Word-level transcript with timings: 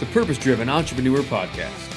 the 0.00 0.06
Purpose 0.06 0.38
Driven 0.38 0.68
Entrepreneur 0.68 1.20
Podcast. 1.20 1.92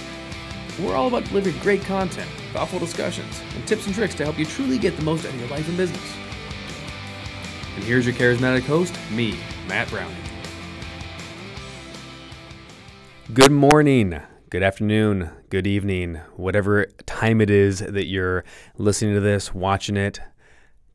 We're 0.80 0.96
all 0.96 1.08
about 1.08 1.24
delivering 1.26 1.58
great 1.60 1.82
content, 1.82 2.30
thoughtful 2.54 2.78
discussions, 2.78 3.42
and 3.56 3.68
tips 3.68 3.88
and 3.88 3.96
tricks 3.96 4.14
to 4.16 4.24
help 4.24 4.38
you 4.38 4.46
truly 4.46 4.78
get 4.78 4.96
the 4.96 5.04
most 5.04 5.26
out 5.26 5.34
of 5.34 5.40
your 5.40 5.50
life 5.50 5.68
and 5.68 5.76
business. 5.76 6.16
And 7.76 7.84
here's 7.84 8.06
your 8.06 8.14
charismatic 8.14 8.62
host, 8.62 8.96
me, 9.10 9.40
Matt 9.68 9.90
Brauning. 9.90 10.16
Good 13.34 13.52
morning, 13.52 14.22
good 14.52 14.62
afternoon, 14.62 15.32
good 15.50 15.66
evening, 15.66 16.18
whatever 16.36 16.86
time 17.08 17.42
it 17.42 17.50
is 17.50 17.80
that 17.80 18.06
you're 18.06 18.46
listening 18.78 19.16
to 19.16 19.20
this, 19.20 19.56
watching 19.56 19.98
it. 19.98 20.20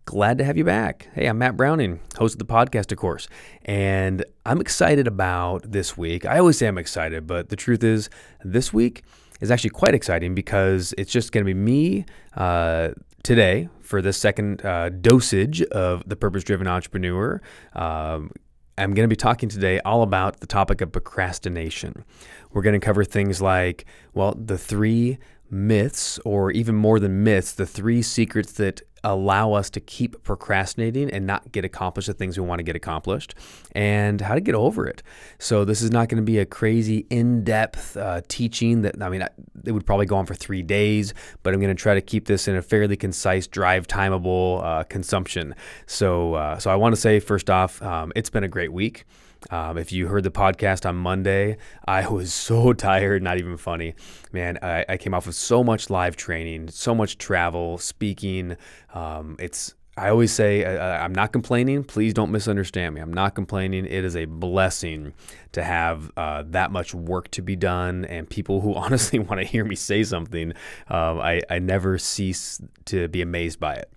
Glad 0.04 0.38
to 0.38 0.44
have 0.44 0.56
you 0.56 0.64
back. 0.64 1.08
Hey, 1.14 1.26
I'm 1.26 1.38
Matt 1.38 1.56
Brauning, 1.56 2.00
host 2.18 2.34
of 2.34 2.40
the 2.40 2.44
podcast, 2.44 2.90
of 2.90 2.98
course. 2.98 3.28
And 3.64 4.24
I'm 4.44 4.60
excited 4.60 5.06
about 5.06 5.70
this 5.70 5.96
week. 5.96 6.26
I 6.26 6.38
always 6.40 6.58
say 6.58 6.66
I'm 6.66 6.76
excited, 6.76 7.24
but 7.26 7.50
the 7.50 7.56
truth 7.56 7.84
is, 7.84 8.10
this 8.42 8.72
week 8.72 9.04
is 9.40 9.52
actually 9.52 9.70
quite 9.70 9.94
exciting 9.94 10.34
because 10.34 10.92
it's 10.98 11.12
just 11.12 11.30
going 11.30 11.46
to 11.46 11.54
be 11.54 11.58
me 11.58 12.04
uh, 12.36 12.90
today 13.22 13.68
for 13.80 14.02
the 14.02 14.12
second 14.12 14.64
uh, 14.66 14.88
dosage 14.88 15.62
of 15.62 16.02
the 16.08 16.16
Purpose 16.16 16.42
Driven 16.42 16.66
Entrepreneur. 16.66 17.40
Um, 17.74 18.32
I'm 18.76 18.94
going 18.94 19.08
to 19.08 19.12
be 19.12 19.16
talking 19.16 19.48
today 19.48 19.78
all 19.80 20.02
about 20.02 20.40
the 20.40 20.48
topic 20.48 20.80
of 20.80 20.90
procrastination. 20.90 22.04
We're 22.50 22.62
going 22.62 22.78
to 22.78 22.84
cover 22.84 23.04
things 23.04 23.40
like, 23.40 23.84
well, 24.14 24.34
the 24.36 24.58
three 24.58 25.18
myths, 25.52 26.18
or 26.24 26.50
even 26.50 26.74
more 26.74 26.98
than 26.98 27.22
myths, 27.22 27.52
the 27.52 27.66
three 27.66 28.02
secrets 28.02 28.52
that 28.52 28.80
allow 29.04 29.52
us 29.52 29.68
to 29.68 29.80
keep 29.80 30.22
procrastinating 30.22 31.10
and 31.10 31.26
not 31.26 31.50
get 31.50 31.64
accomplished 31.64 32.06
the 32.06 32.14
things 32.14 32.38
we 32.38 32.46
want 32.46 32.60
to 32.60 32.62
get 32.62 32.76
accomplished 32.76 33.34
and 33.72 34.20
how 34.20 34.34
to 34.34 34.40
get 34.40 34.54
over 34.54 34.86
it. 34.86 35.02
So, 35.38 35.64
this 35.64 35.82
is 35.82 35.90
not 35.90 36.08
going 36.08 36.22
to 36.22 36.24
be 36.24 36.38
a 36.38 36.46
crazy 36.46 37.06
in 37.10 37.44
depth 37.44 37.96
uh, 37.96 38.22
teaching 38.28 38.82
that, 38.82 39.02
I 39.02 39.08
mean, 39.08 39.26
it 39.64 39.72
would 39.72 39.84
probably 39.84 40.06
go 40.06 40.16
on 40.16 40.26
for 40.26 40.34
three 40.34 40.62
days, 40.62 41.14
but 41.42 41.52
I'm 41.52 41.60
going 41.60 41.74
to 41.74 41.80
try 41.80 41.94
to 41.94 42.00
keep 42.00 42.26
this 42.26 42.48
in 42.48 42.56
a 42.56 42.62
fairly 42.62 42.96
concise, 42.96 43.46
drive 43.46 43.86
timeable 43.86 44.64
uh, 44.64 44.84
consumption. 44.84 45.54
So, 45.86 46.34
uh, 46.34 46.58
so 46.58 46.70
I 46.70 46.76
want 46.76 46.94
to 46.94 47.00
say, 47.00 47.20
first 47.20 47.50
off, 47.50 47.82
um, 47.82 48.12
it's 48.16 48.30
been 48.30 48.44
a 48.44 48.48
great 48.48 48.72
week. 48.72 49.04
Um, 49.50 49.78
if 49.78 49.92
you 49.92 50.06
heard 50.06 50.24
the 50.24 50.30
podcast 50.30 50.88
on 50.88 50.96
Monday, 50.96 51.56
I 51.86 52.08
was 52.08 52.32
so 52.48 52.72
tired, 52.72 53.22
not 53.22 53.38
even 53.38 53.56
funny. 53.56 53.94
Man, 54.32 54.58
I, 54.62 54.84
I 54.88 54.96
came 54.96 55.14
off 55.14 55.26
of 55.26 55.34
so 55.34 55.62
much 55.64 55.90
live 55.90 56.16
training, 56.16 56.68
so 56.70 56.94
much 56.94 57.18
travel, 57.18 57.78
speaking. 57.78 58.56
Um, 58.94 59.36
it's 59.38 59.74
I 59.96 60.08
always 60.08 60.32
say 60.32 60.64
uh, 60.64 61.04
I'm 61.04 61.14
not 61.14 61.32
complaining. 61.32 61.84
Please 61.84 62.14
don't 62.14 62.30
misunderstand 62.30 62.94
me. 62.94 63.02
I'm 63.02 63.12
not 63.12 63.34
complaining. 63.34 63.84
It 63.84 64.04
is 64.04 64.16
a 64.16 64.24
blessing 64.24 65.12
to 65.52 65.62
have 65.62 66.10
uh, 66.16 66.44
that 66.46 66.72
much 66.72 66.94
work 66.94 67.30
to 67.32 67.42
be 67.42 67.56
done 67.56 68.06
and 68.06 68.28
people 68.28 68.62
who 68.62 68.74
honestly 68.74 69.18
want 69.18 69.40
to 69.40 69.46
hear 69.46 69.64
me 69.64 69.74
say 69.74 70.02
something. 70.02 70.52
Um, 70.88 71.20
I, 71.20 71.42
I 71.50 71.58
never 71.58 71.98
cease 71.98 72.60
to 72.86 73.08
be 73.08 73.20
amazed 73.20 73.60
by 73.60 73.74
it. 73.74 73.92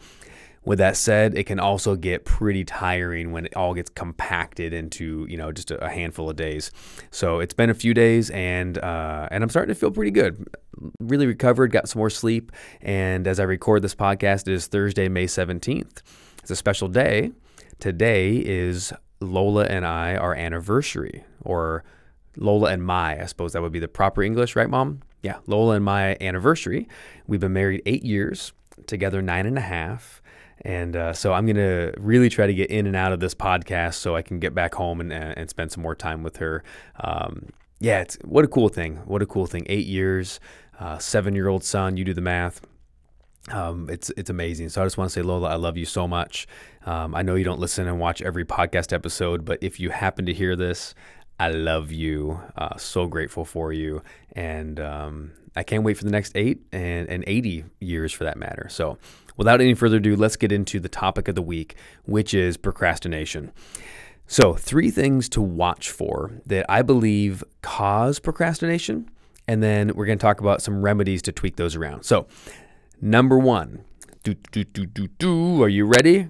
With 0.65 0.79
that 0.79 0.97
said, 0.97 1.37
it 1.37 1.45
can 1.45 1.59
also 1.59 1.95
get 1.95 2.25
pretty 2.25 2.65
tiring 2.65 3.31
when 3.31 3.45
it 3.45 3.55
all 3.55 3.73
gets 3.73 3.89
compacted 3.91 4.73
into 4.73 5.27
you 5.29 5.37
know 5.37 5.51
just 5.51 5.71
a, 5.71 5.89
handful 5.89 6.29
of 6.29 6.35
days. 6.35 6.71
So 7.11 7.39
it's 7.39 7.53
been 7.53 7.69
a 7.69 7.75
few 7.75 7.93
days, 7.93 8.29
and 8.31 8.77
uh, 8.77 9.27
and 9.31 9.43
I'm 9.43 9.49
starting 9.49 9.73
to 9.73 9.79
feel 9.79 9.91
pretty 9.91 10.11
good. 10.11 10.47
Really 10.99 11.27
recovered, 11.27 11.71
got 11.71 11.87
some 11.87 11.99
more 11.99 12.09
sleep, 12.09 12.51
and 12.81 13.27
as 13.27 13.39
I 13.39 13.43
record 13.43 13.81
this 13.81 13.95
podcast, 13.95 14.47
it 14.47 14.53
is 14.53 14.67
Thursday, 14.67 15.07
May 15.07 15.25
17th. 15.25 16.01
It's 16.41 16.51
a 16.51 16.55
special 16.55 16.87
day. 16.87 17.31
Today 17.79 18.37
is 18.37 18.91
Lola 19.19 19.65
and 19.65 19.85
I 19.85 20.15
our 20.15 20.33
anniversary, 20.33 21.23
or 21.43 21.83
Lola 22.37 22.71
and 22.71 22.83
my, 22.83 23.21
I 23.21 23.25
suppose 23.25 23.53
that 23.53 23.61
would 23.61 23.71
be 23.71 23.79
the 23.79 23.87
proper 23.87 24.23
English, 24.23 24.55
right, 24.55 24.69
Mom? 24.69 25.01
Yeah, 25.21 25.37
Lola 25.47 25.75
and 25.75 25.85
my 25.85 26.17
anniversary. 26.21 26.87
We've 27.27 27.39
been 27.39 27.53
married 27.53 27.81
eight 27.85 28.03
years, 28.03 28.53
together 28.87 29.21
nine 29.21 29.45
and 29.45 29.57
a 29.57 29.61
half. 29.61 30.21
And 30.61 30.95
uh, 30.95 31.13
so 31.13 31.33
I'm 31.33 31.45
going 31.45 31.57
to 31.57 31.93
really 31.97 32.29
try 32.29 32.47
to 32.47 32.53
get 32.53 32.69
in 32.69 32.87
and 32.87 32.95
out 32.95 33.11
of 33.11 33.19
this 33.19 33.35
podcast 33.35 33.95
so 33.95 34.15
I 34.15 34.21
can 34.21 34.39
get 34.39 34.55
back 34.55 34.73
home 34.73 34.99
and, 35.01 35.11
and 35.11 35.49
spend 35.49 35.71
some 35.71 35.83
more 35.83 35.95
time 35.95 36.23
with 36.23 36.37
her. 36.37 36.63
Um, 36.99 37.49
yeah, 37.79 38.01
it's 38.01 38.17
what 38.23 38.45
a 38.45 38.47
cool 38.47 38.69
thing. 38.69 38.97
What 39.05 39.21
a 39.21 39.25
cool 39.25 39.45
thing. 39.45 39.65
Eight 39.67 39.85
years, 39.85 40.39
uh, 40.79 40.97
seven 40.97 41.35
year 41.35 41.47
old 41.47 41.63
son, 41.63 41.97
you 41.97 42.03
do 42.03 42.13
the 42.13 42.21
math. 42.21 42.61
Um, 43.51 43.89
it's 43.91 44.09
it's 44.17 44.29
amazing. 44.29 44.69
So 44.69 44.81
I 44.81 44.85
just 44.85 44.97
want 44.97 45.09
to 45.11 45.13
say, 45.13 45.21
Lola, 45.21 45.49
I 45.49 45.55
love 45.55 45.77
you 45.77 45.85
so 45.85 46.07
much. 46.07 46.47
Um, 46.85 47.13
I 47.13 47.21
know 47.21 47.35
you 47.35 47.43
don't 47.43 47.59
listen 47.59 47.87
and 47.87 47.99
watch 47.99 48.21
every 48.21 48.45
podcast 48.45 48.91
episode, 48.91 49.45
but 49.45 49.59
if 49.61 49.79
you 49.79 49.91
happen 49.91 50.25
to 50.25 50.33
hear 50.33 50.55
this, 50.55 50.95
I 51.39 51.49
love 51.49 51.91
you. 51.91 52.39
Uh, 52.57 52.77
so 52.77 53.07
grateful 53.07 53.45
for 53.45 53.71
you, 53.71 54.01
and 54.31 54.79
um, 54.79 55.31
I 55.55 55.63
can't 55.63 55.83
wait 55.83 55.97
for 55.97 56.03
the 56.03 56.11
next 56.11 56.33
eight 56.35 56.61
and, 56.71 57.07
and 57.09 57.23
80 57.25 57.65
years 57.79 58.11
for 58.11 58.23
that 58.25 58.37
matter. 58.37 58.67
So 58.69 58.97
without 59.37 59.61
any 59.61 59.73
further 59.73 59.97
ado, 59.97 60.15
let's 60.15 60.35
get 60.35 60.51
into 60.51 60.79
the 60.79 60.89
topic 60.89 61.27
of 61.27 61.35
the 61.35 61.41
week, 61.41 61.75
which 62.03 62.33
is 62.33 62.57
procrastination. 62.57 63.51
So, 64.27 64.55
three 64.55 64.89
things 64.89 65.29
to 65.29 65.41
watch 65.41 65.91
for 65.91 66.31
that 66.47 66.65
I 66.67 66.81
believe 66.81 67.43
cause 67.61 68.19
procrastination. 68.19 69.09
And 69.47 69.61
then 69.61 69.91
we're 69.93 70.07
going 70.07 70.17
to 70.17 70.21
talk 70.21 70.39
about 70.39 70.63
some 70.63 70.81
remedies 70.81 71.21
to 71.23 71.31
tweak 71.31 71.57
those 71.57 71.75
around. 71.75 72.03
So, 72.03 72.25
number 72.99 73.37
one, 73.37 73.83
do, 74.23 74.33
do, 74.51 74.63
do, 74.63 74.87
do, 74.87 75.07
do. 75.19 75.61
Are 75.61 75.69
you 75.69 75.85
ready? 75.85 76.29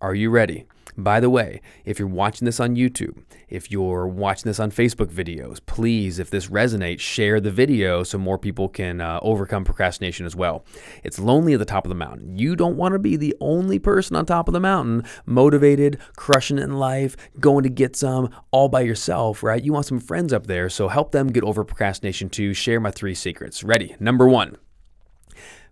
Are 0.00 0.14
you 0.14 0.30
ready? 0.30 0.64
By 0.96 1.18
the 1.18 1.30
way, 1.30 1.60
if 1.84 1.98
you're 1.98 2.06
watching 2.06 2.44
this 2.46 2.60
on 2.60 2.76
YouTube, 2.76 3.22
if 3.48 3.70
you're 3.70 4.06
watching 4.06 4.48
this 4.48 4.60
on 4.60 4.70
Facebook 4.70 5.12
videos, 5.12 5.58
please, 5.64 6.18
if 6.18 6.30
this 6.30 6.46
resonates, 6.46 7.00
share 7.00 7.40
the 7.40 7.50
video 7.50 8.04
so 8.04 8.16
more 8.16 8.38
people 8.38 8.68
can 8.68 9.00
uh, 9.00 9.18
overcome 9.22 9.64
procrastination 9.64 10.24
as 10.24 10.36
well. 10.36 10.64
It's 11.02 11.18
lonely 11.18 11.54
at 11.54 11.58
the 11.58 11.64
top 11.64 11.84
of 11.84 11.88
the 11.88 11.96
mountain. 11.96 12.38
You 12.38 12.54
don't 12.54 12.76
want 12.76 12.92
to 12.92 13.00
be 13.00 13.16
the 13.16 13.34
only 13.40 13.78
person 13.78 14.14
on 14.14 14.24
top 14.24 14.48
of 14.48 14.54
the 14.54 14.60
mountain, 14.60 15.04
motivated, 15.26 15.98
crushing 16.16 16.58
it 16.58 16.62
in 16.62 16.74
life, 16.74 17.16
going 17.40 17.64
to 17.64 17.70
get 17.70 17.96
some 17.96 18.30
all 18.52 18.68
by 18.68 18.82
yourself, 18.82 19.42
right? 19.42 19.62
You 19.62 19.72
want 19.72 19.86
some 19.86 20.00
friends 20.00 20.32
up 20.32 20.46
there, 20.46 20.68
so 20.68 20.88
help 20.88 21.10
them 21.10 21.28
get 21.28 21.42
over 21.42 21.64
procrastination 21.64 22.28
too. 22.28 22.54
Share 22.54 22.78
my 22.78 22.92
three 22.92 23.14
secrets. 23.14 23.64
Ready? 23.64 23.96
Number 23.98 24.28
one 24.28 24.58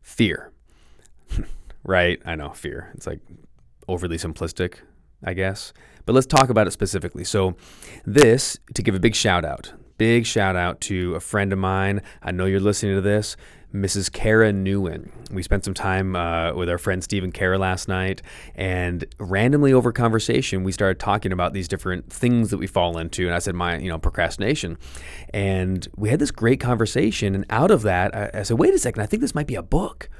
fear. 0.00 0.50
right? 1.84 2.20
I 2.24 2.34
know, 2.34 2.50
fear. 2.50 2.90
It's 2.94 3.06
like 3.06 3.20
overly 3.88 4.16
simplistic. 4.16 4.78
I 5.24 5.34
guess. 5.34 5.72
But 6.04 6.14
let's 6.14 6.26
talk 6.26 6.48
about 6.48 6.66
it 6.66 6.72
specifically. 6.72 7.24
So, 7.24 7.54
this, 8.04 8.58
to 8.74 8.82
give 8.82 8.94
a 8.94 9.00
big 9.00 9.14
shout 9.14 9.44
out, 9.44 9.72
big 9.98 10.26
shout 10.26 10.56
out 10.56 10.80
to 10.82 11.14
a 11.14 11.20
friend 11.20 11.52
of 11.52 11.58
mine. 11.58 12.02
I 12.22 12.32
know 12.32 12.46
you're 12.46 12.60
listening 12.60 12.96
to 12.96 13.00
this, 13.00 13.36
Mrs. 13.72 14.12
Kara 14.12 14.52
Newen. 14.52 15.10
We 15.30 15.42
spent 15.42 15.64
some 15.64 15.74
time 15.74 16.14
uh, 16.16 16.54
with 16.54 16.68
our 16.68 16.76
friend 16.76 17.02
Stephen 17.02 17.32
Kara 17.32 17.58
last 17.58 17.88
night, 17.88 18.20
and 18.54 19.04
randomly 19.18 19.72
over 19.72 19.92
conversation, 19.92 20.64
we 20.64 20.72
started 20.72 20.98
talking 20.98 21.32
about 21.32 21.52
these 21.52 21.68
different 21.68 22.12
things 22.12 22.50
that 22.50 22.58
we 22.58 22.66
fall 22.66 22.98
into. 22.98 23.26
And 23.26 23.34
I 23.34 23.38
said, 23.38 23.54
my, 23.54 23.78
you 23.78 23.88
know, 23.88 23.98
procrastination. 23.98 24.76
And 25.32 25.86
we 25.96 26.08
had 26.10 26.18
this 26.18 26.30
great 26.30 26.60
conversation. 26.60 27.34
And 27.34 27.46
out 27.48 27.70
of 27.70 27.82
that, 27.82 28.14
I, 28.14 28.40
I 28.40 28.42
said, 28.42 28.58
wait 28.58 28.74
a 28.74 28.78
second, 28.78 29.02
I 29.02 29.06
think 29.06 29.20
this 29.20 29.34
might 29.34 29.46
be 29.46 29.54
a 29.54 29.62
book. 29.62 30.10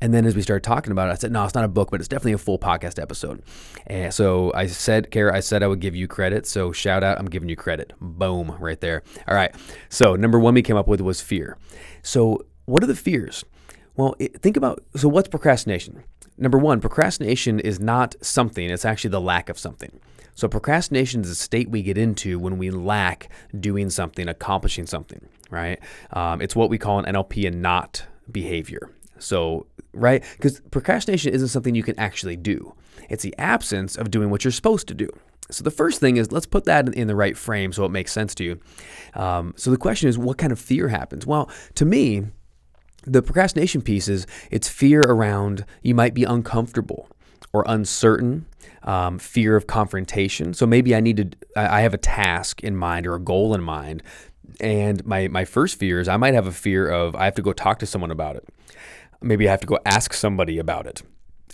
And 0.00 0.14
then 0.14 0.24
as 0.24 0.34
we 0.34 0.42
started 0.42 0.62
talking 0.62 0.92
about 0.92 1.08
it, 1.08 1.12
I 1.12 1.14
said, 1.16 1.32
no, 1.32 1.44
it's 1.44 1.54
not 1.54 1.64
a 1.64 1.68
book, 1.68 1.90
but 1.90 2.00
it's 2.00 2.08
definitely 2.08 2.32
a 2.32 2.38
full 2.38 2.58
podcast 2.58 3.00
episode. 3.00 3.42
And 3.86 4.12
so 4.12 4.52
I 4.54 4.66
said, 4.66 5.10
Kara, 5.10 5.34
I 5.36 5.40
said 5.40 5.62
I 5.62 5.66
would 5.66 5.80
give 5.80 5.94
you 5.94 6.08
credit. 6.08 6.46
So 6.46 6.72
shout 6.72 7.02
out, 7.02 7.18
I'm 7.18 7.26
giving 7.26 7.48
you 7.48 7.56
credit. 7.56 7.92
Boom, 8.00 8.56
right 8.58 8.80
there. 8.80 9.02
All 9.28 9.34
right. 9.34 9.54
So 9.88 10.16
number 10.16 10.38
one 10.38 10.54
we 10.54 10.62
came 10.62 10.76
up 10.76 10.88
with 10.88 11.00
was 11.00 11.20
fear. 11.20 11.58
So 12.02 12.46
what 12.64 12.82
are 12.82 12.86
the 12.86 12.96
fears? 12.96 13.44
Well, 13.96 14.14
it, 14.18 14.40
think 14.40 14.56
about 14.56 14.82
so 14.96 15.08
what's 15.08 15.28
procrastination? 15.28 16.04
Number 16.38 16.56
one, 16.56 16.80
procrastination 16.80 17.60
is 17.60 17.78
not 17.78 18.14
something, 18.22 18.70
it's 18.70 18.86
actually 18.86 19.10
the 19.10 19.20
lack 19.20 19.50
of 19.50 19.58
something. 19.58 20.00
So, 20.34 20.48
procrastination 20.48 21.20
is 21.20 21.28
a 21.28 21.34
state 21.34 21.68
we 21.68 21.82
get 21.82 21.98
into 21.98 22.38
when 22.38 22.56
we 22.56 22.70
lack 22.70 23.28
doing 23.58 23.90
something, 23.90 24.26
accomplishing 24.26 24.86
something, 24.86 25.28
right? 25.50 25.78
Um, 26.12 26.40
it's 26.40 26.56
what 26.56 26.70
we 26.70 26.78
call 26.78 26.98
an 26.98 27.14
NLP 27.14 27.46
and 27.46 27.60
not 27.60 28.06
behavior. 28.30 28.90
So, 29.18 29.66
right? 29.92 30.24
Because 30.36 30.60
procrastination 30.70 31.32
isn't 31.32 31.48
something 31.48 31.74
you 31.74 31.82
can 31.82 31.98
actually 31.98 32.36
do, 32.36 32.74
it's 33.08 33.22
the 33.22 33.34
absence 33.38 33.96
of 33.96 34.10
doing 34.10 34.30
what 34.30 34.44
you're 34.44 34.52
supposed 34.52 34.88
to 34.88 34.94
do. 34.94 35.08
So, 35.50 35.64
the 35.64 35.70
first 35.70 36.00
thing 36.00 36.16
is 36.16 36.30
let's 36.30 36.46
put 36.46 36.64
that 36.66 36.88
in 36.94 37.08
the 37.08 37.16
right 37.16 37.36
frame 37.36 37.72
so 37.72 37.84
it 37.84 37.90
makes 37.90 38.12
sense 38.12 38.34
to 38.36 38.44
you. 38.44 38.60
Um, 39.14 39.54
so, 39.56 39.70
the 39.70 39.76
question 39.76 40.08
is, 40.08 40.16
what 40.16 40.38
kind 40.38 40.52
of 40.52 40.60
fear 40.60 40.88
happens? 40.88 41.26
Well, 41.26 41.50
to 41.74 41.84
me, 41.84 42.26
the 43.04 43.22
procrastination 43.22 43.82
piece 43.82 44.08
is 44.08 44.26
it's 44.50 44.68
fear 44.68 45.00
around 45.00 45.64
you 45.82 45.94
might 45.94 46.14
be 46.14 46.24
uncomfortable 46.24 47.08
or 47.52 47.64
uncertain, 47.66 48.46
um, 48.84 49.18
fear 49.18 49.56
of 49.56 49.66
confrontation. 49.66 50.54
So 50.54 50.66
maybe 50.66 50.94
I 50.94 51.00
need 51.00 51.16
to, 51.16 51.30
I 51.56 51.80
have 51.80 51.94
a 51.94 51.98
task 51.98 52.62
in 52.62 52.76
mind 52.76 53.06
or 53.06 53.14
a 53.14 53.20
goal 53.20 53.54
in 53.54 53.62
mind. 53.62 54.02
And 54.60 55.04
my, 55.04 55.28
my 55.28 55.44
first 55.44 55.78
fear 55.78 56.00
is 56.00 56.08
I 56.08 56.16
might 56.16 56.34
have 56.34 56.46
a 56.46 56.52
fear 56.52 56.88
of 56.88 57.16
I 57.16 57.24
have 57.24 57.34
to 57.36 57.42
go 57.42 57.52
talk 57.52 57.78
to 57.80 57.86
someone 57.86 58.10
about 58.10 58.36
it 58.36 58.46
maybe 59.22 59.48
I 59.48 59.50
have 59.50 59.60
to 59.60 59.66
go 59.66 59.78
ask 59.84 60.12
somebody 60.12 60.58
about 60.58 60.86
it. 60.86 61.02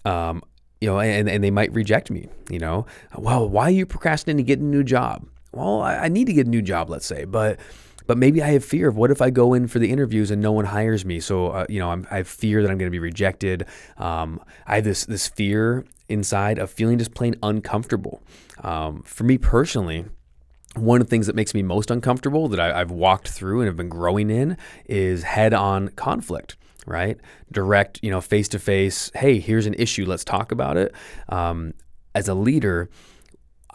Um, 0.05 0.43
you 0.81 0.89
know, 0.89 1.01
and, 1.01 1.29
and 1.29 1.43
they 1.43 1.51
might 1.51 1.73
reject 1.73 2.11
me, 2.11 2.29
you 2.51 2.59
know. 2.59 2.87
Well, 3.17 3.49
why 3.49 3.65
are 3.65 3.71
you 3.71 3.87
procrastinating 3.87 4.45
to 4.45 4.47
get 4.47 4.61
a 4.61 4.65
new 4.65 4.85
job? 4.85 5.27
Well, 5.53 5.81
I, 5.81 5.97
I 5.97 6.09
need 6.09 6.27
to 6.27 6.33
get 6.33 6.47
a 6.47 6.51
new 6.51 6.63
job, 6.63 6.91
let's 6.91 7.07
say, 7.07 7.25
but 7.25 7.59
But 8.07 8.19
maybe 8.19 8.43
I 8.43 8.49
have 8.53 8.65
fear 8.65 8.89
of 8.89 8.97
what 8.97 9.11
if 9.11 9.21
I 9.21 9.31
go 9.31 9.55
in 9.55 9.67
for 9.67 9.79
the 9.79 9.91
interviews 9.91 10.31
and 10.31 10.41
no 10.41 10.53
one 10.53 10.67
hires 10.67 11.05
me? 11.05 11.19
So 11.21 11.49
uh, 11.49 11.67
you 11.69 11.81
know, 11.81 11.91
I'm, 11.91 12.07
i 12.11 12.19
have 12.19 12.29
fear 12.29 12.63
that 12.63 12.71
I'm 12.71 12.79
going 12.79 12.91
to 12.91 12.95
be 12.95 12.99
rejected. 12.99 13.67
Um, 13.97 14.41
I 14.67 14.77
have 14.77 14.85
this 14.85 15.05
this 15.07 15.27
fear 15.29 15.85
inside 16.09 16.59
of 16.59 16.71
feeling 16.71 16.99
just 16.99 17.15
plain 17.15 17.35
uncomfortable. 17.43 18.23
Um, 18.63 19.03
for 19.03 19.25
me 19.25 19.39
personally, 19.39 20.05
one 20.75 21.01
of 21.01 21.07
the 21.07 21.11
things 21.11 21.27
that 21.27 21.35
makes 21.35 21.55
me 21.55 21.63
most 21.63 21.91
uncomfortable 21.91 22.49
that 22.49 22.61
I, 22.61 22.79
have 22.79 22.91
walked 22.91 23.29
through 23.29 23.61
and 23.61 23.67
have 23.67 23.77
been 23.77 23.89
growing 23.89 24.31
in 24.31 24.57
is 24.85 25.25
head 25.25 25.53
on 25.53 25.89
conflict 25.89 26.57
right 26.87 27.19
direct 27.53 28.01
you 28.03 28.11
know 28.11 28.21
face 28.21 28.49
to 28.49 28.59
face 28.59 29.11
hey 29.15 29.39
here's 29.39 29.67
an 29.67 29.75
issue 29.75 30.07
let's 30.07 30.25
talk 30.25 30.53
about 30.53 30.77
it 30.77 30.95
um, 31.29 31.75
as 32.15 32.29
a 32.29 32.35
leader 32.35 32.89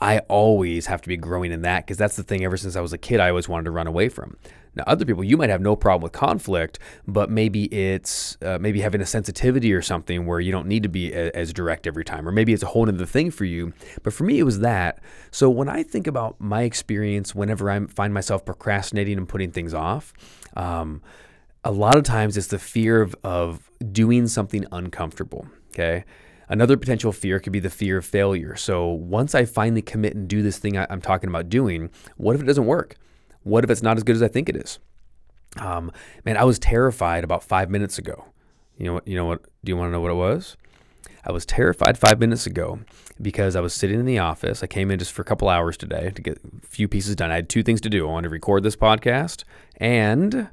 I 0.01 0.17
always 0.29 0.87
have 0.87 1.03
to 1.03 1.07
be 1.07 1.15
growing 1.15 1.51
in 1.51 1.61
that 1.61 1.85
because 1.85 1.97
that's 1.97 2.15
the 2.15 2.23
thing 2.23 2.43
ever 2.43 2.57
since 2.57 2.75
I 2.75 2.81
was 2.81 2.91
a 2.91 2.97
kid 2.97 3.19
I 3.19 3.29
always 3.29 3.47
wanted 3.47 3.65
to 3.65 3.71
run 3.71 3.85
away 3.85 4.09
from. 4.09 4.35
Now, 4.73 4.83
other 4.87 5.05
people, 5.05 5.23
you 5.23 5.37
might 5.37 5.49
have 5.49 5.61
no 5.61 5.75
problem 5.75 6.01
with 6.01 6.13
conflict, 6.13 6.79
but 7.05 7.29
maybe 7.29 7.65
it's 7.65 8.37
uh, 8.41 8.57
maybe 8.59 8.81
having 8.81 9.01
a 9.01 9.05
sensitivity 9.05 9.73
or 9.73 9.81
something 9.81 10.25
where 10.25 10.39
you 10.39 10.51
don't 10.51 10.65
need 10.65 10.81
to 10.83 10.89
be 10.89 11.13
a, 11.13 11.29
as 11.31 11.53
direct 11.53 11.85
every 11.85 12.05
time, 12.05 12.27
or 12.27 12.31
maybe 12.31 12.51
it's 12.51 12.63
a 12.63 12.67
whole 12.67 12.87
other 12.87 13.05
thing 13.05 13.29
for 13.31 13.45
you. 13.45 13.73
But 14.01 14.13
for 14.13 14.23
me, 14.23 14.39
it 14.39 14.43
was 14.43 14.61
that. 14.61 14.99
So 15.29 15.49
when 15.49 15.69
I 15.69 15.83
think 15.83 16.07
about 16.07 16.39
my 16.39 16.63
experience, 16.63 17.35
whenever 17.35 17.69
I 17.69 17.85
find 17.85 18.13
myself 18.13 18.43
procrastinating 18.43 19.17
and 19.17 19.27
putting 19.29 19.51
things 19.51 19.73
off, 19.73 20.13
um, 20.55 21.01
a 21.63 21.71
lot 21.71 21.95
of 21.95 22.03
times 22.03 22.37
it's 22.37 22.47
the 22.47 22.59
fear 22.59 23.01
of, 23.01 23.15
of 23.23 23.69
doing 23.91 24.27
something 24.27 24.65
uncomfortable. 24.71 25.47
Okay. 25.69 26.05
Another 26.49 26.75
potential 26.75 27.11
fear 27.11 27.39
could 27.39 27.53
be 27.53 27.59
the 27.59 27.69
fear 27.69 27.97
of 27.97 28.05
failure. 28.05 28.55
So 28.55 28.87
once 28.87 29.33
I 29.33 29.45
finally 29.45 29.81
commit 29.81 30.15
and 30.15 30.27
do 30.27 30.41
this 30.41 30.57
thing 30.57 30.77
I, 30.77 30.85
am 30.89 31.01
talking 31.01 31.29
about 31.29 31.47
doing, 31.47 31.89
what 32.17 32.35
if 32.35 32.41
it 32.41 32.45
doesn't 32.45 32.65
work? 32.65 32.97
What 33.43 33.63
if 33.63 33.69
it's 33.69 33.81
not 33.81 33.97
as 33.97 34.03
good 34.03 34.15
as 34.15 34.21
I 34.21 34.27
think 34.27 34.49
it 34.49 34.57
is? 34.57 34.79
Um, 35.57 35.91
man, 36.25 36.37
I 36.37 36.43
was 36.43 36.59
terrified 36.59 37.23
about 37.23 37.43
five 37.43 37.69
minutes 37.69 37.97
ago. 37.97 38.25
You 38.77 38.85
know 38.85 38.93
what? 38.95 39.07
You 39.07 39.15
know 39.15 39.25
what? 39.25 39.43
Do 39.63 39.71
you 39.71 39.77
want 39.77 39.89
to 39.89 39.91
know 39.91 40.01
what 40.01 40.11
it 40.11 40.15
was? 40.15 40.57
I 41.23 41.31
was 41.31 41.45
terrified 41.45 41.97
five 41.97 42.19
minutes 42.19 42.45
ago 42.45 42.79
because 43.21 43.55
I 43.55 43.61
was 43.61 43.73
sitting 43.73 43.99
in 43.99 44.05
the 44.05 44.17
office. 44.17 44.63
I 44.63 44.67
came 44.67 44.89
in 44.89 44.97
just 44.97 45.11
for 45.11 45.21
a 45.21 45.25
couple 45.25 45.49
hours 45.49 45.77
today 45.77 46.11
to 46.15 46.21
get 46.21 46.39
a 46.39 46.67
few 46.67 46.87
pieces 46.87 47.15
done. 47.15 47.31
I 47.31 47.35
had 47.35 47.49
two 47.49 47.63
things 47.63 47.79
to 47.81 47.89
do. 47.89 48.07
I 48.07 48.11
wanted 48.11 48.29
to 48.29 48.31
record 48.31 48.63
this 48.63 48.75
podcast 48.75 49.43
and 49.77 50.49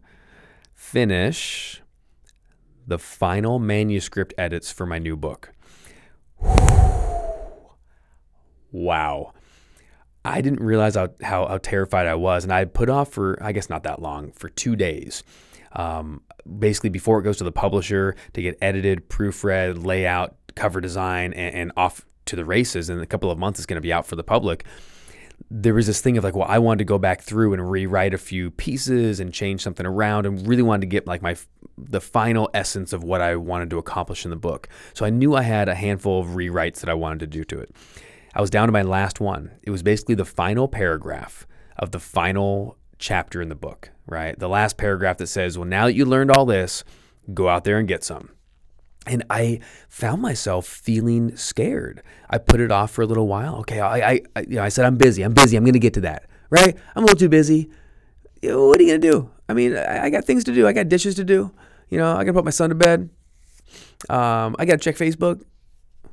finish 0.79 1.83
the 2.87 2.99
final 2.99 3.59
manuscript 3.59 4.33
edits 4.39 4.71
for 4.73 4.87
my 4.87 4.99
new 4.99 5.17
book. 5.17 5.53
wow. 8.71 9.33
I 10.25 10.41
didn't 10.41 10.61
realize 10.61 10.95
how, 10.95 11.09
how, 11.21 11.49
how, 11.49 11.59
terrified 11.59 12.07
I 12.07 12.15
was. 12.15 12.45
And 12.45 12.53
I 12.53 12.65
put 12.65 12.89
off 12.89 13.11
for, 13.11 13.37
I 13.43 13.51
guess 13.53 13.69
not 13.69 13.83
that 13.83 14.01
long, 14.01 14.31
for 14.33 14.49
two 14.49 14.77
days. 14.77 15.25
Um, 15.73 16.23
basically, 16.59 16.91
before 16.91 17.19
it 17.19 17.25
goes 17.25 17.39
to 17.39 17.45
the 17.45 17.53
publisher 17.53 18.15
to 18.35 18.41
get 18.41 18.57
edited, 18.63 19.09
proofread, 19.09 19.85
layout, 19.85 20.37
cover 20.55 20.81
design, 20.81 21.33
and, 21.33 21.55
and 21.55 21.73
off 21.77 22.07
to 22.27 22.37
the 22.37 22.45
races. 22.45 22.89
In 22.89 23.01
a 23.01 23.07
couple 23.07 23.31
of 23.31 23.39
months, 23.39 23.59
it's 23.59 23.67
going 23.67 23.79
to 23.79 23.83
be 23.83 23.93
out 23.93 24.07
for 24.07 24.17
the 24.17 24.25
public. 24.25 24.65
There 25.51 25.75
was 25.75 25.87
this 25.87 26.01
thing 26.01 26.19
of 26.19 26.25
like, 26.25 26.37
well, 26.37 26.47
I 26.49 26.59
wanted 26.59 26.79
to 26.79 26.85
go 26.85 26.99
back 26.99 27.23
through 27.23 27.55
and 27.55 27.71
rewrite 27.71 28.13
a 28.13 28.19
few 28.19 28.51
pieces 28.51 29.19
and 29.19 29.33
change 29.33 29.63
something 29.63 29.87
around, 29.87 30.27
and 30.27 30.47
really 30.47 30.63
wanted 30.63 30.83
to 30.83 30.87
get 30.89 31.07
like 31.07 31.23
my 31.23 31.37
the 31.77 32.01
final 32.01 32.51
essence 32.53 32.93
of 32.93 33.03
what 33.03 33.21
I 33.21 33.37
wanted 33.37 33.71
to 33.71 33.79
accomplish 33.79 34.25
in 34.25 34.31
the 34.31 34.37
book. 34.37 34.69
So 34.93 35.07
I 35.07 35.11
knew 35.11 35.35
I 35.35 35.43
had 35.43 35.69
a 35.69 35.75
handful 35.75 36.21
of 36.21 36.29
rewrites 36.29 36.81
that 36.81 36.91
I 36.91 36.95
wanted 36.95 37.21
to 37.21 37.27
do 37.27 37.45
to 37.45 37.61
it. 37.61 37.75
I 38.35 38.41
was 38.41 38.51
down 38.51 38.69
to 38.69 38.73
my 38.73 38.83
last 38.83 39.21
one. 39.21 39.53
It 39.63 39.71
was 39.71 39.83
basically 39.83 40.15
the 40.15 40.25
final 40.25 40.69
paragraph 40.69 41.47
of 41.79 41.93
the 41.93 42.01
final 42.01 42.77
chapter 42.99 43.41
in 43.41 43.49
the 43.49 43.55
book, 43.55 43.91
right? 44.07 44.39
The 44.39 44.49
last 44.49 44.77
paragraph 44.77 45.19
that 45.19 45.29
says, 45.29 45.57
Well, 45.57 45.69
now 45.69 45.87
that 45.87 45.95
you 45.95 46.05
learned 46.05 46.31
all 46.31 46.45
this, 46.45 46.85
go 47.33 47.49
out 47.49 47.65
there 47.65 47.79
and 47.79 47.89
get 47.89 48.05
some. 48.05 48.31
And 49.09 49.25
I 49.31 49.61
found 49.89 50.23
myself 50.23 50.67
feeling 50.67 51.37
scared. 51.37 52.03
I 52.31 52.39
put 52.39 52.61
it 52.61 52.71
off 52.71 52.91
for 52.91 53.03
a 53.03 53.07
little 53.07 53.27
while. 53.27 53.57
Okay, 53.57 53.81
I, 53.81 54.21
I, 54.37 54.41
you 54.43 54.57
know, 54.57 54.63
I 54.63 54.69
said, 54.69 54.85
I'm 54.85 54.97
busy. 54.97 55.23
I'm 55.23 55.35
busy. 55.35 55.57
I'm 55.57 55.65
going 55.65 55.73
to 55.73 55.79
get 55.79 55.95
to 55.95 56.03
that, 56.03 56.27
right? 56.51 56.77
I'm 56.95 57.03
a 57.03 57.07
little 57.07 57.19
too 57.19 57.29
busy. 57.29 57.71
You 58.43 58.51
know, 58.51 58.69
what 58.69 58.79
are 58.79 58.83
you 58.83 58.91
going 58.91 59.01
to 59.01 59.11
do? 59.11 59.31
I 59.49 59.55
mean, 59.55 59.77
I, 59.77 60.05
I, 60.05 60.11
got 60.11 60.25
things 60.25 60.45
to 60.45 60.55
do. 60.55 60.67
I 60.67 60.73
got 60.73 60.89
dishes 60.89 61.15
to 61.17 61.25
do. 61.25 61.53
You 61.89 61.99
know, 61.99 62.13
I 62.13 62.19
got 62.19 62.27
to 62.27 62.33
put 62.35 62.45
my 62.45 62.51
son 62.51 62.69
to 62.69 62.77
bed. 62.77 63.09
Um, 64.09 64.55
I 64.59 64.65
got 64.65 64.73
to 64.73 64.79
check 64.79 64.97
Facebook. 64.97 65.43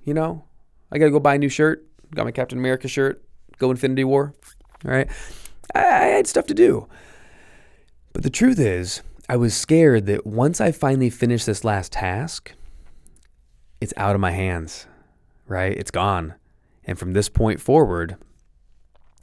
You 0.06 0.14
know, 0.14 0.46
I 0.92 0.98
got 0.98 1.06
to 1.06 1.12
go 1.12 1.20
buy 1.20 1.36
a 1.36 1.38
new 1.38 1.50
shirt 1.50 1.86
got 2.16 2.26
my 2.26 2.32
Captain 2.32 2.58
America 2.58 2.88
shirt, 2.88 3.24
go 3.58 3.72
Infinity 3.72 4.04
War. 4.04 4.34
All 4.84 4.92
right. 4.92 5.10
I, 5.74 5.80
I 5.80 6.06
had 6.06 6.28
stuff 6.28 6.46
to 6.48 6.54
do. 6.54 6.88
But 8.14 8.24
the 8.24 8.30
truth 8.30 8.60
is, 8.60 9.02
I 9.28 9.38
was 9.38 9.54
scared 9.56 10.06
that 10.06 10.26
once 10.26 10.62
I 10.62 10.72
finally 10.72 11.10
finished 11.10 11.46
this 11.46 11.64
last 11.64 11.92
task, 11.92 12.54
it's 13.82 13.94
out 13.98 14.16
of 14.16 14.22
my 14.22 14.32
hands, 14.32 14.88
right? 15.48 15.76
It's 15.76 15.92
gone. 15.92 16.36
And 16.86 16.98
from 16.98 17.14
this 17.14 17.30
point 17.30 17.60
forward, 17.60 18.18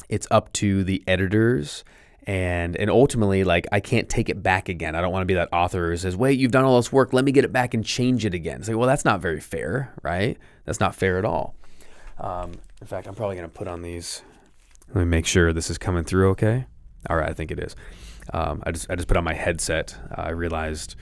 it's 0.08 0.26
up 0.30 0.52
to 0.54 0.84
the 0.84 1.02
editors 1.06 1.84
and 2.24 2.76
and 2.76 2.88
ultimately 2.88 3.42
like 3.44 3.66
I 3.72 3.80
can't 3.80 4.08
take 4.08 4.28
it 4.28 4.42
back 4.42 4.68
again. 4.68 4.94
I 4.94 5.00
don't 5.00 5.12
want 5.12 5.22
to 5.22 5.26
be 5.26 5.34
that 5.34 5.48
author 5.52 5.90
who 5.90 5.96
says, 5.96 6.16
"Wait, 6.16 6.38
you've 6.38 6.52
done 6.52 6.64
all 6.64 6.76
this 6.76 6.92
work, 6.92 7.12
let 7.12 7.24
me 7.24 7.32
get 7.32 7.44
it 7.44 7.52
back 7.52 7.74
and 7.74 7.84
change 7.84 8.24
it 8.24 8.34
again." 8.34 8.60
It's 8.60 8.68
like, 8.68 8.76
well, 8.76 8.86
that's 8.86 9.04
not 9.04 9.20
very 9.20 9.40
fair, 9.40 9.92
right? 10.02 10.38
That's 10.64 10.80
not 10.80 10.94
fair 10.94 11.18
at 11.18 11.24
all. 11.24 11.54
Um, 12.18 12.52
in 12.80 12.86
fact, 12.86 13.08
I'm 13.08 13.14
probably 13.14 13.36
going 13.36 13.48
to 13.48 13.54
put 13.54 13.66
on 13.66 13.82
these. 13.82 14.22
Let 14.88 14.96
me 14.96 15.04
make 15.04 15.26
sure 15.26 15.52
this 15.52 15.70
is 15.70 15.78
coming 15.78 16.04
through 16.04 16.30
okay. 16.30 16.66
All 17.10 17.16
right, 17.16 17.28
I 17.28 17.32
think 17.32 17.50
it 17.50 17.58
is. 17.58 17.74
Um, 18.32 18.62
I 18.64 18.70
just 18.70 18.88
I 18.90 18.94
just 18.94 19.08
put 19.08 19.16
on 19.16 19.24
my 19.24 19.34
headset. 19.34 19.96
Uh, 20.16 20.22
I 20.22 20.30
realized 20.30 20.94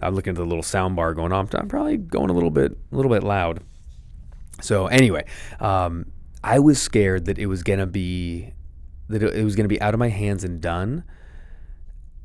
I'm 0.00 0.14
looking 0.14 0.32
at 0.32 0.36
the 0.36 0.44
little 0.44 0.62
sound 0.62 0.96
bar 0.96 1.14
going 1.14 1.32
on. 1.32 1.48
I'm 1.52 1.68
probably 1.68 1.96
going 1.96 2.30
a 2.30 2.32
little 2.32 2.50
bit 2.50 2.72
a 2.92 2.96
little 2.96 3.10
bit 3.10 3.22
loud. 3.22 3.60
So 4.60 4.86
anyway, 4.86 5.24
um, 5.60 6.06
I 6.42 6.58
was 6.58 6.80
scared 6.80 7.26
that 7.26 7.38
it 7.38 7.46
was 7.46 7.62
gonna 7.62 7.86
be 7.86 8.52
that 9.08 9.22
it 9.22 9.44
was 9.44 9.56
gonna 9.56 9.68
be 9.68 9.80
out 9.80 9.94
of 9.94 10.00
my 10.00 10.08
hands 10.08 10.44
and 10.44 10.60
done 10.60 11.04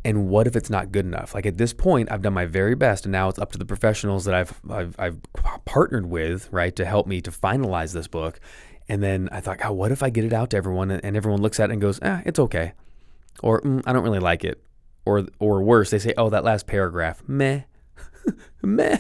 and 0.04 0.28
what 0.30 0.48
if 0.48 0.56
it's 0.56 0.70
not 0.70 0.92
good 0.92 1.06
enough? 1.06 1.36
Like 1.36 1.46
at 1.46 1.58
this 1.58 1.74
point, 1.74 2.12
I've 2.12 2.22
done 2.22 2.34
my 2.34 2.46
very 2.46 2.76
best, 2.76 3.06
and 3.06 3.12
now 3.12 3.30
it's 3.30 3.40
up 3.40 3.52
to 3.52 3.58
the 3.58 3.66
professionals 3.66 4.26
that 4.26 4.34
I've 4.34 4.60
I've, 4.70 4.96
I've 4.98 5.18
partnered 5.66 6.08
with, 6.08 6.52
right, 6.52 6.76
to 6.76 6.86
help 6.86 7.08
me 7.08 7.22
to 7.22 7.32
finalize 7.32 7.94
this 7.94 8.08
book. 8.08 8.40
And 8.90 9.02
then 9.02 9.30
I 9.32 9.42
thought, 9.42 9.60
God, 9.60 9.72
what 9.72 9.92
if 9.92 10.02
I 10.02 10.10
get 10.10 10.26
it 10.26 10.34
out 10.34 10.50
to 10.52 10.58
everyone, 10.58 10.92
and 10.92 11.16
everyone 11.16 11.42
looks 11.42 11.60
at 11.60 11.70
it 11.70 11.74
and 11.74 11.82
goes, 11.82 12.00
"Ah, 12.02 12.22
it's 12.26 12.40
okay," 12.40 12.74
or 13.44 13.62
mm, 13.62 13.84
"I 13.86 13.94
don't 13.94 14.04
really 14.04 14.20
like 14.20 14.44
it," 14.44 14.64
or 15.20 15.28
or 15.40 15.64
worse, 15.64 15.92
they 15.92 16.00
say, 16.00 16.14
"Oh, 16.18 16.30
that 16.30 16.44
last 16.44 16.68
paragraph, 16.68 17.22
meh, 17.28 17.62
meh." 18.62 18.98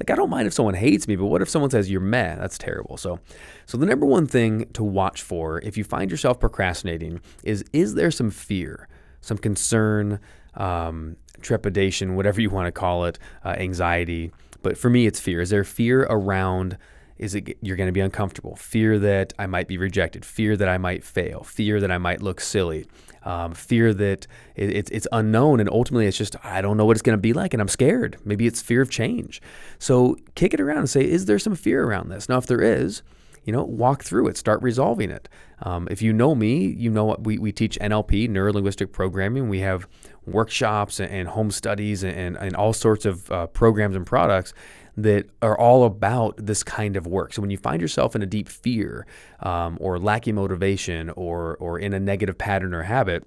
Like 0.00 0.10
I 0.10 0.14
don't 0.14 0.30
mind 0.30 0.46
if 0.46 0.52
someone 0.52 0.74
hates 0.74 1.08
me, 1.08 1.16
but 1.16 1.26
what 1.26 1.42
if 1.42 1.48
someone 1.48 1.70
says 1.70 1.90
you're 1.90 2.00
meh? 2.00 2.36
That's 2.36 2.56
terrible. 2.56 2.96
So, 2.96 3.18
so 3.66 3.76
the 3.76 3.84
number 3.84 4.06
one 4.06 4.28
thing 4.28 4.66
to 4.74 4.84
watch 4.84 5.22
for 5.22 5.60
if 5.62 5.76
you 5.76 5.82
find 5.82 6.08
yourself 6.08 6.38
procrastinating 6.38 7.20
is 7.42 7.64
is 7.72 7.94
there 7.94 8.12
some 8.12 8.30
fear? 8.30 8.88
some 9.20 9.38
concern, 9.38 10.20
um, 10.54 11.16
trepidation, 11.40 12.16
whatever 12.16 12.40
you 12.40 12.50
want 12.50 12.66
to 12.66 12.72
call 12.72 13.04
it, 13.04 13.18
uh, 13.44 13.50
anxiety. 13.50 14.32
But 14.62 14.76
for 14.76 14.90
me, 14.90 15.06
it's 15.06 15.20
fear. 15.20 15.40
Is 15.40 15.50
there 15.50 15.64
fear 15.64 16.02
around? 16.10 16.76
Is 17.16 17.34
it 17.34 17.58
you're 17.60 17.76
going 17.76 17.88
to 17.88 17.92
be 17.92 18.00
uncomfortable? 18.00 18.56
Fear 18.56 18.98
that 19.00 19.32
I 19.38 19.46
might 19.46 19.68
be 19.68 19.78
rejected. 19.78 20.24
Fear 20.24 20.56
that 20.56 20.68
I 20.68 20.78
might 20.78 21.04
fail. 21.04 21.42
Fear 21.42 21.80
that 21.80 21.90
I 21.90 21.98
might 21.98 22.22
look 22.22 22.40
silly. 22.40 22.86
Um, 23.28 23.52
fear 23.52 23.92
that 23.92 24.26
it, 24.56 24.70
it's 24.70 24.90
it's 24.90 25.06
unknown, 25.12 25.60
and 25.60 25.68
ultimately 25.68 26.06
it's 26.06 26.16
just 26.16 26.34
I 26.42 26.62
don't 26.62 26.78
know 26.78 26.86
what 26.86 26.96
it's 26.96 27.02
going 27.02 27.18
to 27.18 27.20
be 27.20 27.34
like, 27.34 27.52
and 27.52 27.60
I'm 27.60 27.68
scared. 27.68 28.16
Maybe 28.24 28.46
it's 28.46 28.62
fear 28.62 28.80
of 28.80 28.88
change. 28.88 29.42
So 29.78 30.16
kick 30.34 30.54
it 30.54 30.60
around 30.60 30.78
and 30.78 30.88
say, 30.88 31.04
is 31.04 31.26
there 31.26 31.38
some 31.38 31.54
fear 31.54 31.84
around 31.84 32.08
this? 32.08 32.30
Now, 32.30 32.38
if 32.38 32.46
there 32.46 32.62
is, 32.62 33.02
you 33.44 33.52
know, 33.52 33.64
walk 33.64 34.02
through 34.02 34.28
it, 34.28 34.38
start 34.38 34.62
resolving 34.62 35.10
it. 35.10 35.28
Um, 35.60 35.88
if 35.90 36.00
you 36.00 36.14
know 36.14 36.34
me, 36.34 36.68
you 36.68 36.88
know 36.88 37.16
we, 37.18 37.36
we 37.36 37.52
teach 37.52 37.78
NLP, 37.80 38.30
neuro 38.30 38.54
linguistic 38.54 38.92
programming. 38.92 39.50
We 39.50 39.60
have 39.60 39.86
workshops 40.24 40.98
and, 40.98 41.12
and 41.12 41.28
home 41.28 41.50
studies 41.50 42.02
and, 42.02 42.34
and 42.34 42.56
all 42.56 42.72
sorts 42.72 43.04
of 43.04 43.30
uh, 43.30 43.46
programs 43.48 43.94
and 43.94 44.06
products 44.06 44.54
that 44.98 45.26
are 45.42 45.56
all 45.56 45.84
about 45.84 46.34
this 46.38 46.64
kind 46.64 46.96
of 46.96 47.06
work. 47.06 47.32
So 47.32 47.40
when 47.40 47.50
you 47.50 47.56
find 47.56 47.80
yourself 47.80 48.16
in 48.16 48.22
a 48.22 48.26
deep 48.26 48.48
fear 48.48 49.06
um, 49.40 49.78
or 49.80 49.98
lacking 49.98 50.34
motivation 50.34 51.10
or, 51.10 51.56
or 51.58 51.78
in 51.78 51.94
a 51.94 52.00
negative 52.00 52.36
pattern 52.36 52.74
or 52.74 52.82
habit, 52.82 53.24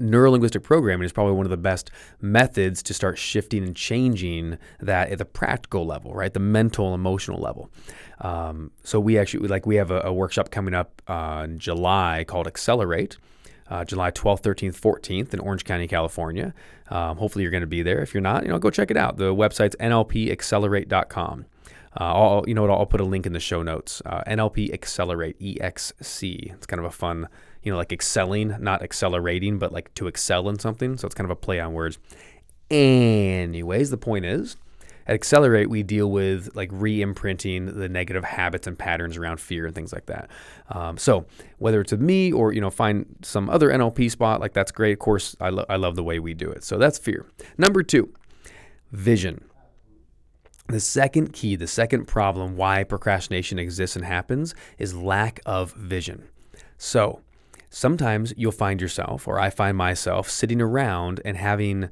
neurolinguistic 0.00 0.62
programming 0.62 1.06
is 1.06 1.12
probably 1.12 1.32
one 1.32 1.46
of 1.46 1.50
the 1.50 1.56
best 1.56 1.90
methods 2.20 2.82
to 2.82 2.94
start 2.94 3.16
shifting 3.16 3.62
and 3.62 3.74
changing 3.74 4.58
that 4.80 5.10
at 5.10 5.18
the 5.18 5.24
practical 5.24 5.86
level, 5.86 6.14
right? 6.14 6.34
The 6.34 6.40
mental, 6.40 6.94
emotional 6.94 7.40
level. 7.40 7.70
Um, 8.20 8.70
so 8.82 9.00
we 9.00 9.18
actually 9.18 9.48
like 9.48 9.66
we 9.66 9.76
have 9.76 9.90
a, 9.90 10.00
a 10.00 10.12
workshop 10.12 10.50
coming 10.50 10.74
up 10.74 11.00
uh, 11.08 11.42
in 11.44 11.58
July 11.58 12.24
called 12.26 12.46
Excelerate. 12.46 13.16
Uh, 13.68 13.84
July 13.84 14.10
12th, 14.10 14.42
13th, 14.42 14.80
14th 14.80 15.34
in 15.34 15.40
Orange 15.40 15.64
County, 15.64 15.88
California. 15.88 16.54
Um, 16.88 17.16
hopefully, 17.16 17.42
you're 17.42 17.50
going 17.50 17.62
to 17.62 17.66
be 17.66 17.82
there. 17.82 18.00
If 18.00 18.14
you're 18.14 18.20
not, 18.20 18.44
you 18.44 18.48
know, 18.48 18.58
go 18.58 18.70
check 18.70 18.90
it 18.90 18.96
out. 18.96 19.16
The 19.16 19.34
website's 19.34 19.76
nlpexcelerate.com. 19.76 21.46
Uh, 21.98 22.04
I'll, 22.04 22.44
you 22.46 22.54
know 22.54 22.62
what? 22.62 22.70
I'll 22.70 22.86
put 22.86 23.00
a 23.00 23.04
link 23.04 23.26
in 23.26 23.32
the 23.32 23.40
show 23.40 23.62
notes. 23.62 24.02
Uh, 24.04 24.22
NLP 24.26 24.72
Excelerate, 24.72 25.38
EXC. 25.40 26.52
It's 26.52 26.66
kind 26.66 26.78
of 26.78 26.84
a 26.84 26.90
fun, 26.90 27.28
you 27.62 27.72
know, 27.72 27.78
like 27.78 27.92
excelling, 27.92 28.54
not 28.60 28.82
accelerating, 28.82 29.58
but 29.58 29.72
like 29.72 29.92
to 29.94 30.06
excel 30.06 30.48
in 30.48 30.58
something. 30.58 30.98
So 30.98 31.06
it's 31.06 31.14
kind 31.14 31.24
of 31.24 31.30
a 31.30 31.36
play 31.36 31.58
on 31.58 31.72
words. 31.72 31.98
Anyways, 32.70 33.90
the 33.90 33.96
point 33.96 34.26
is, 34.26 34.56
at 35.06 35.14
Excelerate, 35.14 35.70
we 35.70 35.82
deal 35.82 36.10
with 36.10 36.54
like 36.56 36.68
re 36.72 37.00
imprinting 37.00 37.66
the 37.66 37.88
negative 37.88 38.24
habits 38.24 38.66
and 38.66 38.78
patterns 38.78 39.16
around 39.16 39.40
fear 39.40 39.66
and 39.66 39.74
things 39.74 39.92
like 39.92 40.06
that. 40.06 40.30
Um, 40.70 40.98
so, 40.98 41.26
whether 41.58 41.80
it's 41.80 41.92
with 41.92 42.00
me 42.00 42.32
or, 42.32 42.52
you 42.52 42.60
know, 42.60 42.70
find 42.70 43.06
some 43.22 43.48
other 43.48 43.70
NLP 43.70 44.10
spot, 44.10 44.40
like 44.40 44.52
that's 44.52 44.72
great. 44.72 44.92
Of 44.92 44.98
course, 44.98 45.36
I, 45.40 45.50
lo- 45.50 45.66
I 45.68 45.76
love 45.76 45.94
the 45.94 46.02
way 46.02 46.18
we 46.18 46.34
do 46.34 46.50
it. 46.50 46.64
So, 46.64 46.76
that's 46.76 46.98
fear. 46.98 47.26
Number 47.56 47.82
two, 47.82 48.12
vision. 48.90 49.44
The 50.68 50.80
second 50.80 51.32
key, 51.32 51.54
the 51.54 51.68
second 51.68 52.06
problem 52.06 52.56
why 52.56 52.82
procrastination 52.82 53.60
exists 53.60 53.94
and 53.94 54.04
happens 54.04 54.56
is 54.78 54.96
lack 54.96 55.38
of 55.46 55.72
vision. 55.74 56.28
So, 56.78 57.20
sometimes 57.70 58.34
you'll 58.36 58.50
find 58.50 58.80
yourself, 58.80 59.28
or 59.28 59.38
I 59.38 59.50
find 59.50 59.76
myself, 59.76 60.28
sitting 60.28 60.60
around 60.60 61.20
and 61.24 61.36
having 61.36 61.90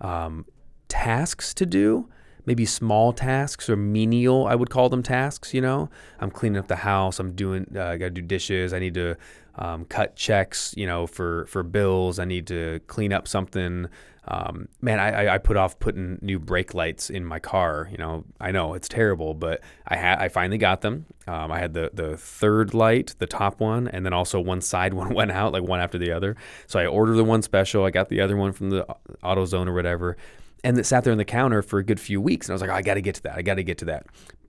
um, 0.00 0.46
tasks 0.88 1.52
to 1.52 1.66
do 1.66 2.08
maybe 2.46 2.64
small 2.64 3.12
tasks 3.12 3.68
or 3.68 3.76
menial, 3.76 4.46
I 4.46 4.54
would 4.54 4.70
call 4.70 4.88
them 4.88 5.02
tasks. 5.02 5.52
You 5.52 5.60
know, 5.60 5.90
I'm 6.20 6.30
cleaning 6.30 6.58
up 6.58 6.68
the 6.68 6.76
house. 6.76 7.18
I'm 7.18 7.32
doing. 7.32 7.66
Uh, 7.74 7.84
I 7.84 7.96
got 7.96 8.06
to 8.06 8.10
do 8.10 8.22
dishes. 8.22 8.72
I 8.72 8.78
need 8.78 8.94
to 8.94 9.16
um, 9.56 9.84
cut 9.84 10.16
checks. 10.16 10.72
You 10.76 10.86
know, 10.86 11.06
for 11.06 11.46
for 11.46 11.62
bills. 11.62 12.18
I 12.18 12.24
need 12.24 12.46
to 12.46 12.80
clean 12.86 13.12
up 13.12 13.28
something. 13.28 13.88
Um, 14.28 14.68
man, 14.80 14.98
I, 14.98 15.34
I 15.34 15.38
put 15.38 15.56
off 15.56 15.78
putting 15.78 16.18
new 16.20 16.40
brake 16.40 16.74
lights 16.74 17.10
in 17.10 17.24
my 17.24 17.38
car. 17.38 17.88
You 17.92 17.96
know, 17.96 18.24
I 18.40 18.50
know 18.50 18.74
it's 18.74 18.88
terrible, 18.88 19.34
but 19.34 19.60
I 19.86 19.94
had 19.96 20.18
I 20.18 20.28
finally 20.28 20.58
got 20.58 20.80
them. 20.80 21.06
Um, 21.28 21.52
I 21.52 21.60
had 21.60 21.74
the 21.74 21.90
the 21.94 22.16
third 22.16 22.74
light, 22.74 23.14
the 23.18 23.26
top 23.26 23.60
one, 23.60 23.86
and 23.86 24.04
then 24.04 24.12
also 24.12 24.40
one 24.40 24.60
side 24.60 24.94
one 25.02 25.14
went 25.14 25.30
out, 25.30 25.52
like 25.52 25.62
one 25.62 25.80
after 25.80 25.98
the 25.98 26.12
other. 26.12 26.36
So 26.66 26.80
I 26.80 26.86
ordered 26.86 27.14
the 27.14 27.24
one 27.24 27.42
special. 27.42 27.84
I 27.84 27.90
got 27.90 28.08
the 28.08 28.20
other 28.20 28.36
one 28.36 28.52
from 28.52 28.70
the 28.70 28.86
AutoZone 29.22 29.68
or 29.68 29.74
whatever 29.74 30.16
and 30.66 30.76
that 30.76 30.84
sat 30.84 31.04
there 31.04 31.12
on 31.12 31.18
the 31.18 31.24
counter 31.24 31.62
for 31.62 31.78
a 31.78 31.84
good 31.84 32.00
few 32.00 32.20
weeks. 32.20 32.48
And 32.48 32.52
I 32.52 32.54
was 32.56 32.60
like, 32.60 32.70
oh, 32.70 32.74
I 32.74 32.82
got 32.82 32.94
to 32.94 33.00
get 33.00 33.14
to 33.14 33.22
that. 33.22 33.36
I 33.36 33.42
got 33.42 33.54
to 33.54 33.62
get 33.62 33.78
to 33.78 33.84
that. 33.84 34.06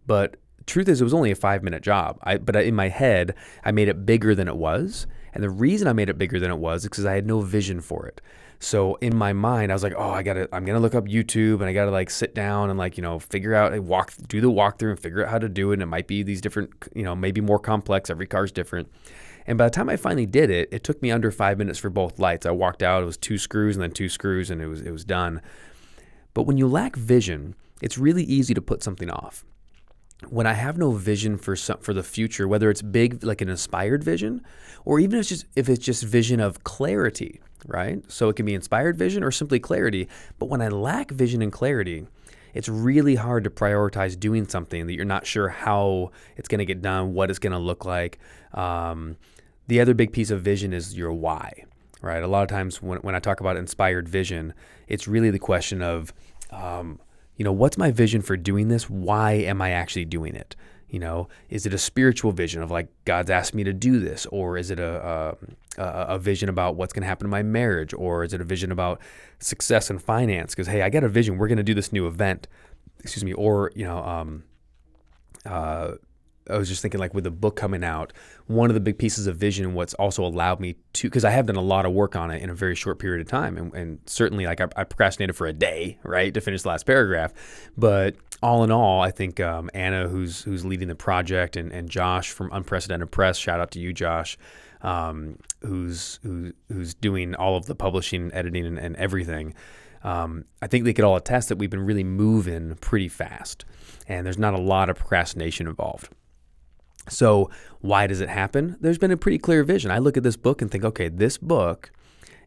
But 0.08 0.38
truth 0.66 0.90
is, 0.90 1.00
it 1.00 1.04
was 1.04 1.14
only 1.14 1.30
a 1.30 1.36
five 1.36 1.62
minute 1.62 1.84
job. 1.84 2.18
I, 2.24 2.38
but 2.38 2.56
in 2.56 2.74
my 2.74 2.90
head, 2.90 3.36
I 3.64 3.72
made 3.72 3.88
it 3.88 4.04
bigger 4.04 4.34
than 4.34 4.48
it 4.48 4.58
was. 4.58 5.06
And 5.36 5.44
the 5.44 5.52
reason 5.52 5.88
I 5.88 5.94
made 5.94 6.10
it 6.10 6.18
bigger 6.18 6.40
than 6.40 6.50
it 6.50 6.58
was 6.58 6.82
is 6.82 6.90
because 6.90 7.06
I 7.06 7.14
had 7.14 7.28
no 7.28 7.42
vision 7.42 7.82
for 7.82 8.08
it. 8.08 8.20
So 8.60 8.96
in 8.96 9.16
my 9.16 9.34
mind, 9.34 9.72
I 9.72 9.76
was 9.76 9.84
like, 9.84 9.94
oh, 9.96 10.10
I 10.10 10.24
gotta, 10.24 10.50
I'm 10.52 10.66
gonna 10.66 10.80
look 10.80 10.96
up 10.96 11.06
YouTube 11.06 11.56
and 11.60 11.66
I 11.66 11.74
gotta 11.74 11.92
like 11.92 12.10
sit 12.10 12.34
down 12.34 12.72
and 12.72 12.80
like, 12.80 12.98
you 12.98 13.04
know, 13.04 13.20
figure 13.20 13.54
out, 13.54 13.80
walk, 13.84 14.14
do 14.28 14.42
the 14.42 14.50
walkthrough 14.50 14.90
and 14.90 15.00
figure 15.00 15.24
out 15.24 15.30
how 15.30 15.38
to 15.38 15.48
do 15.48 15.70
it. 15.70 15.76
And 15.76 15.84
it 15.84 15.88
might 15.88 16.08
be 16.08 16.24
these 16.24 16.42
different, 16.42 16.72
you 16.96 17.04
know, 17.04 17.16
maybe 17.16 17.42
more 17.42 17.60
complex. 17.60 18.10
Every 18.10 18.26
car's 18.26 18.52
different. 18.52 18.92
And 19.46 19.56
by 19.56 19.66
the 19.66 19.72
time 19.72 19.90
I 19.90 19.98
finally 19.98 20.26
did 20.26 20.50
it, 20.50 20.70
it 20.72 20.84
took 20.84 21.00
me 21.04 21.12
under 21.12 21.30
five 21.30 21.60
minutes 21.60 21.78
for 21.78 21.92
both 21.92 22.18
lights. 22.18 22.48
I 22.48 22.52
walked 22.52 22.82
out, 22.82 23.04
it 23.04 23.06
was 23.06 23.18
two 23.18 23.38
screws 23.38 23.76
and 23.76 23.84
then 23.84 23.92
two 23.92 24.10
screws, 24.10 24.50
and 24.50 24.60
it 24.60 24.68
was 24.68 24.82
it 24.82 24.92
was 24.92 25.06
done. 25.06 25.42
But 26.38 26.46
when 26.46 26.60
you 26.60 26.68
lack 26.68 26.96
vision, 26.96 27.56
it's 27.82 27.98
really 27.98 28.22
easy 28.24 28.54
to 28.54 28.62
put 28.62 28.84
something 28.84 29.10
off. 29.10 29.44
When 30.30 30.46
I 30.46 30.54
have 30.54 30.78
no 30.78 30.92
vision 30.92 31.36
for 31.40 31.56
some, 31.56 31.80
for 31.80 31.96
the 31.96 32.04
future, 32.04 32.48
whether 32.48 32.70
it's 32.70 32.84
big 32.84 33.24
like 33.24 33.42
an 33.42 33.50
inspired 33.50 34.04
vision, 34.04 34.46
or 34.86 35.00
even 35.00 35.18
if 35.18 35.22
it's 35.22 35.30
just 35.30 35.46
if 35.56 35.68
it's 35.68 35.84
just 35.84 36.04
vision 36.04 36.40
of 36.40 36.64
clarity, 36.64 37.42
right? 37.66 38.04
So 38.08 38.30
it 38.30 38.36
can 38.36 38.46
be 38.46 38.54
inspired 38.54 39.00
vision 39.00 39.24
or 39.24 39.32
simply 39.32 39.60
clarity. 39.60 40.10
But 40.38 40.46
when 40.50 40.62
I 40.62 40.68
lack 40.68 41.10
vision 41.10 41.42
and 41.42 41.52
clarity, 41.52 42.06
it's 42.54 42.70
really 42.70 43.16
hard 43.16 43.44
to 43.46 43.50
prioritize 43.50 44.20
doing 44.20 44.48
something 44.48 44.86
that 44.86 44.94
you're 44.94 45.06
not 45.06 45.26
sure 45.26 45.50
how 45.50 46.12
it's 46.36 46.48
going 46.48 46.60
to 46.60 46.66
get 46.66 46.84
done, 46.84 47.16
what 47.16 47.32
it's 47.32 47.40
going 47.40 47.54
to 47.54 47.58
look 47.58 47.84
like. 47.84 48.20
Um, 48.54 49.18
the 49.66 49.82
other 49.82 49.96
big 49.96 50.14
piece 50.14 50.30
of 50.30 50.44
vision 50.44 50.72
is 50.72 50.96
your 50.96 51.14
why, 51.14 51.66
right? 52.02 52.22
A 52.24 52.28
lot 52.28 52.44
of 52.44 52.50
times 52.50 52.82
when, 52.82 53.00
when 53.00 53.16
I 53.16 53.20
talk 53.20 53.40
about 53.40 53.58
inspired 53.58 54.08
vision, 54.08 54.54
it's 54.88 55.08
really 55.08 55.32
the 55.32 55.40
question 55.40 55.82
of, 55.82 56.14
um, 56.52 57.00
you 57.36 57.44
know, 57.44 57.52
what's 57.52 57.78
my 57.78 57.92
vision 57.92 58.22
for 58.22 58.38
doing 58.38 58.68
this? 58.68 58.90
Why 58.90 59.34
am 59.34 59.62
I 59.62 59.72
actually 59.72 60.06
doing 60.06 60.36
it? 60.36 60.56
You 60.90 61.00
know, 61.00 61.28
is 61.50 61.66
it 61.66 61.74
a 61.74 61.78
spiritual 61.78 62.32
vision 62.32 62.62
of 62.62 62.72
like 62.72 62.88
God's 63.04 63.30
asked 63.30 63.54
me 63.54 63.66
to 63.66 63.74
do 63.74 64.00
this, 64.00 64.26
or 64.28 64.58
is 64.58 64.72
it 64.72 64.80
a 64.80 65.36
a, 65.78 65.84
a 65.84 66.18
vision 66.18 66.48
about 66.48 66.76
what's 66.76 66.94
going 66.94 67.02
to 67.02 67.08
happen 67.08 67.26
in 67.26 67.32
my 67.32 67.44
marriage, 67.44 67.94
or 67.94 68.24
is 68.24 68.34
it 68.34 68.40
a 68.40 68.46
vision 68.46 68.72
about 68.72 69.02
success 69.40 69.90
and 69.90 70.02
finance? 70.02 70.56
Because 70.56 70.68
hey, 70.68 70.82
I 70.82 70.90
got 70.90 71.04
a 71.04 71.10
vision. 71.10 71.38
We're 71.38 71.50
going 71.50 71.58
to 71.58 71.64
do 71.64 71.74
this 71.74 71.92
new 71.92 72.08
event. 72.08 72.48
Excuse 73.02 73.26
me, 73.26 73.34
or 73.34 73.72
you 73.76 73.84
know, 73.84 73.98
um, 73.98 74.46
uh, 75.46 75.96
I 76.50 76.58
was 76.58 76.70
just 76.70 76.82
thinking 76.82 77.00
like 77.00 77.14
with 77.14 77.24
the 77.24 77.32
book 77.32 77.56
coming 77.56 77.84
out, 77.84 78.14
one 78.48 78.70
of 78.70 78.74
the 78.74 78.80
big 78.80 78.98
pieces 78.98 79.28
of 79.28 79.38
vision, 79.38 79.74
what's 79.74 79.94
also 79.96 80.26
allowed 80.26 80.60
me 80.60 80.76
to, 80.94 81.08
because 81.08 81.26
I 81.26 81.32
have 81.32 81.46
done 81.46 81.56
a 81.56 81.62
lot 81.62 81.86
of 81.86 81.94
work 81.94 82.16
on 82.16 82.32
it 82.32 82.42
in 82.42 82.50
a 82.50 82.56
very 82.56 82.76
short 82.76 83.00
period 83.00 83.22
of 83.22 83.28
time, 83.28 83.58
and, 83.58 83.74
and 83.74 84.00
certainly 84.06 84.46
like 84.46 84.62
I, 84.62 84.68
I, 84.76 84.84
procrastinated 84.84 85.36
for 85.36 85.48
a 85.48 85.54
day, 85.54 86.00
right, 86.04 86.34
to 86.34 86.42
finish 86.42 86.62
the 86.62 86.70
last 86.70 86.86
paragraph, 86.86 87.34
but 87.78 88.16
all 88.42 88.64
in 88.64 88.72
all, 88.72 89.02
I 89.02 89.12
think 89.12 89.40
um, 89.40 89.70
Anna, 89.74 90.08
who's 90.08 90.44
who's 90.44 90.64
leading 90.64 90.88
the 90.88 90.96
project, 90.96 91.56
and, 91.56 91.72
and 91.72 91.90
Josh 91.90 92.32
from 92.32 92.50
Unprecedented 92.52 93.12
Press, 93.12 93.38
shout 93.38 93.60
out 93.60 93.72
to 93.72 93.80
you, 93.80 93.94
Josh, 93.94 94.38
um, 94.82 95.38
who's 95.62 96.20
who, 96.24 96.54
who's 96.72 96.94
doing 96.94 97.36
all 97.36 97.58
of 97.58 97.66
the 97.66 97.76
publishing, 97.76 98.32
editing, 98.34 98.66
and, 98.66 98.78
and 98.78 98.96
everything. 98.96 99.54
Um, 100.04 100.46
I 100.62 100.68
think 100.68 100.86
they 100.86 100.94
could 100.94 101.06
all 101.06 101.16
attest 101.16 101.50
that 101.50 101.58
we've 101.58 101.70
been 101.70 101.86
really 101.86 102.04
moving 102.04 102.76
pretty 102.76 103.10
fast, 103.10 103.66
and 104.08 104.26
there's 104.26 104.38
not 104.38 104.54
a 104.54 104.62
lot 104.62 104.90
of 104.90 104.98
procrastination 104.98 105.68
involved. 105.68 106.10
So, 107.10 107.50
why 107.80 108.08
does 108.08 108.22
it 108.22 108.30
happen? 108.30 108.78
There's 108.82 108.98
been 108.98 109.12
a 109.12 109.18
pretty 109.18 109.38
clear 109.38 109.64
vision. 109.64 109.92
I 109.92 110.00
look 110.00 110.18
at 110.18 110.24
this 110.24 110.36
book 110.36 110.62
and 110.62 110.70
think, 110.70 110.84
okay, 110.84 111.10
this 111.10 111.38
book 111.38 111.92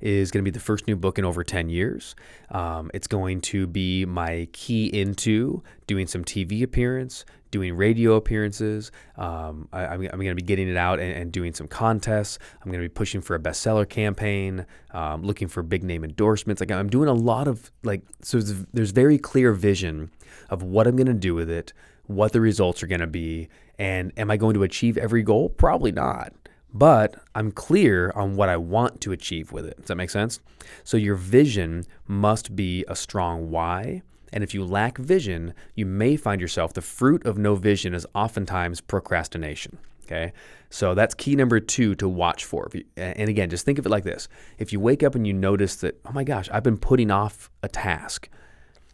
is 0.00 0.30
going 0.30 0.42
to 0.42 0.50
be 0.50 0.52
the 0.52 0.60
first 0.60 0.86
new 0.86 0.96
book 0.96 1.18
in 1.18 1.24
over 1.24 1.44
10 1.44 1.68
years. 1.68 2.14
Um, 2.50 2.90
it's 2.94 3.06
going 3.06 3.40
to 3.42 3.66
be 3.66 4.04
my 4.06 4.48
key 4.52 4.86
into 4.86 5.62
doing 5.86 6.06
some 6.06 6.24
TV 6.24 6.62
appearance, 6.62 7.24
doing 7.50 7.76
radio 7.76 8.14
appearances. 8.14 8.90
Um, 9.16 9.68
I, 9.72 9.94
am 9.94 10.00
going 10.00 10.28
to 10.28 10.34
be 10.34 10.42
getting 10.42 10.68
it 10.68 10.76
out 10.76 11.00
and, 11.00 11.12
and, 11.12 11.32
doing 11.32 11.52
some 11.52 11.68
contests. 11.68 12.38
I'm 12.62 12.70
going 12.70 12.82
to 12.82 12.88
be 12.88 12.92
pushing 12.92 13.20
for 13.20 13.34
a 13.34 13.38
bestseller 13.38 13.88
campaign, 13.88 14.66
um, 14.92 15.22
looking 15.22 15.48
for 15.48 15.62
big 15.62 15.84
name 15.84 16.04
endorsements. 16.04 16.60
Like 16.60 16.70
I'm 16.70 16.88
doing 16.88 17.08
a 17.08 17.14
lot 17.14 17.48
of 17.48 17.70
like, 17.82 18.02
so 18.22 18.40
there's, 18.40 18.66
there's 18.72 18.90
very 18.92 19.18
clear 19.18 19.52
vision 19.52 20.10
of 20.48 20.62
what 20.62 20.86
I'm 20.86 20.96
going 20.96 21.06
to 21.06 21.14
do 21.14 21.34
with 21.34 21.50
it, 21.50 21.72
what 22.10 22.32
the 22.32 22.40
results 22.40 22.82
are 22.82 22.86
going 22.86 23.00
to 23.00 23.06
be, 23.06 23.48
and 23.78 24.12
am 24.16 24.30
I 24.30 24.36
going 24.36 24.54
to 24.54 24.62
achieve 24.62 24.98
every 24.98 25.22
goal? 25.22 25.48
Probably 25.48 25.92
not. 25.92 26.32
But 26.72 27.16
I'm 27.34 27.50
clear 27.50 28.12
on 28.14 28.36
what 28.36 28.48
I 28.48 28.56
want 28.56 29.00
to 29.02 29.12
achieve 29.12 29.52
with 29.52 29.66
it. 29.66 29.76
Does 29.78 29.86
that 29.86 29.96
make 29.96 30.10
sense? 30.10 30.40
So 30.84 30.96
your 30.96 31.16
vision 31.16 31.84
must 32.06 32.54
be 32.54 32.84
a 32.86 32.94
strong 32.94 33.50
why. 33.50 34.02
And 34.32 34.44
if 34.44 34.54
you 34.54 34.64
lack 34.64 34.98
vision, 34.98 35.54
you 35.74 35.86
may 35.86 36.16
find 36.16 36.40
yourself 36.40 36.72
the 36.72 36.82
fruit 36.82 37.24
of 37.26 37.38
no 37.38 37.56
vision 37.56 37.94
is 37.94 38.06
oftentimes 38.14 38.80
procrastination. 38.80 39.78
Okay. 40.04 40.32
So 40.70 40.94
that's 40.94 41.14
key 41.14 41.34
number 41.36 41.58
two 41.58 41.94
to 41.96 42.08
watch 42.08 42.44
for. 42.44 42.68
And 42.96 43.28
again, 43.28 43.50
just 43.50 43.64
think 43.64 43.78
of 43.78 43.86
it 43.86 43.90
like 43.90 44.04
this 44.04 44.28
if 44.58 44.72
you 44.72 44.78
wake 44.80 45.02
up 45.02 45.14
and 45.14 45.26
you 45.26 45.32
notice 45.32 45.76
that, 45.76 46.00
oh 46.04 46.12
my 46.12 46.24
gosh, 46.24 46.48
I've 46.52 46.62
been 46.62 46.78
putting 46.78 47.10
off 47.10 47.50
a 47.62 47.68
task, 47.68 48.28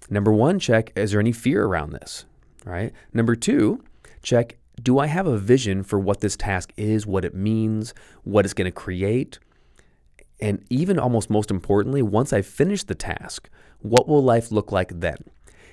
number 0.09 0.33
one, 0.33 0.59
check 0.59 0.93
is 0.97 1.11
there 1.11 1.21
any 1.21 1.33
fear 1.33 1.65
around 1.65 1.93
this? 1.93 2.25
Right. 2.67 2.93
Number 3.15 3.37
two, 3.37 3.85
check 4.23 4.59
do 4.83 4.99
I 4.99 5.07
have 5.07 5.27
a 5.27 5.39
vision 5.39 5.83
for 5.83 5.99
what 5.99 6.21
this 6.21 6.37
task 6.37 6.73
is, 6.77 7.07
what 7.07 7.25
it 7.25 7.35
means, 7.35 7.95
what 8.25 8.45
it's 8.45 8.53
going 8.53 8.67
to 8.67 8.73
create? 8.73 9.39
And 10.41 10.65
even 10.69 10.99
almost 10.99 11.31
most 11.31 11.51
importantly, 11.51 12.03
once 12.03 12.33
I 12.33 12.43
finish 12.43 12.83
the 12.83 12.95
task, 12.95 13.49
what 13.79 14.07
will 14.07 14.23
life 14.23 14.53
look 14.53 14.73
like 14.73 15.01
then? 15.01 15.17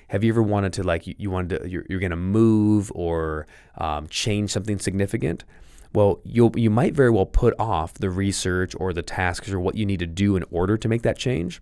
Have 0.08 0.22
you 0.22 0.32
ever 0.32 0.42
wanted 0.42 0.72
to 0.74 0.82
like 0.82 1.06
you, 1.06 1.30
wanted 1.30 1.62
to 1.62 1.68
you're, 1.68 1.84
you're 1.88 2.00
going 2.00 2.10
to 2.10 2.16
move 2.16 2.92
or 2.94 3.46
um, 3.76 4.06
change 4.06 4.50
something 4.50 4.78
significant? 4.78 5.44
Well, 5.92 6.20
you 6.24 6.50
you 6.54 6.70
might 6.70 6.94
very 6.94 7.10
well 7.10 7.26
put 7.26 7.54
off 7.58 7.94
the 7.94 8.10
research 8.10 8.74
or 8.78 8.92
the 8.92 9.02
tasks 9.02 9.50
or 9.50 9.60
what 9.60 9.76
you 9.76 9.84
need 9.84 10.00
to 10.00 10.06
do 10.06 10.36
in 10.36 10.44
order 10.50 10.76
to 10.76 10.88
make 10.88 11.02
that 11.02 11.18
change 11.18 11.60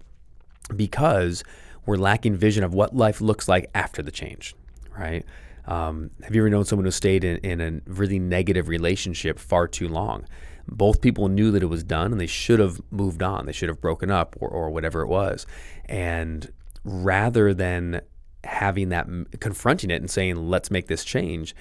because 0.75 1.45
we're 1.87 1.97
lacking 1.97 2.37
vision 2.37 2.63
of 2.63 2.75
what 2.75 2.95
life 2.95 3.21
looks 3.21 3.49
like 3.49 3.69
after 3.75 4.03
the 4.03 4.11
change, 4.11 4.55
right? 4.97 5.25
Um, 5.67 6.11
have 6.23 6.35
you 6.35 6.43
ever 6.43 6.51
known 6.51 6.65
someone 6.65 6.85
who 6.85 6.91
stayed 6.91 7.25
in, 7.25 7.39
in 7.39 7.61
a 7.61 7.91
really 7.91 8.19
negative 8.19 8.69
relationship 8.69 9.39
far 9.39 9.69
too 9.69 9.89
long? 9.89 10.27
Both 10.69 11.01
people 11.01 11.29
knew 11.29 11.51
that 11.51 11.63
it 11.63 11.67
was 11.67 11.83
done 11.83 12.13
and 12.13 12.21
they 12.21 12.27
should 12.27 12.59
have 12.59 12.81
moved 12.91 13.23
on. 13.23 13.47
They 13.47 13.53
should 13.53 13.69
have 13.69 13.81
broken 13.81 14.11
up 14.11 14.37
or, 14.41 14.49
or 14.49 14.71
whatever 14.71 15.03
it 15.03 15.09
was. 15.09 15.47
And 15.87 16.51
rather 16.85 17.55
than 17.55 18.01
having 18.45 18.89
that, 18.89 19.07
confronting 19.41 19.91
it 19.91 20.01
and 20.01 20.11
saying, 20.11 20.37
let's 20.37 20.71
make 20.71 20.89
this 20.89 21.05
change, 21.05 21.55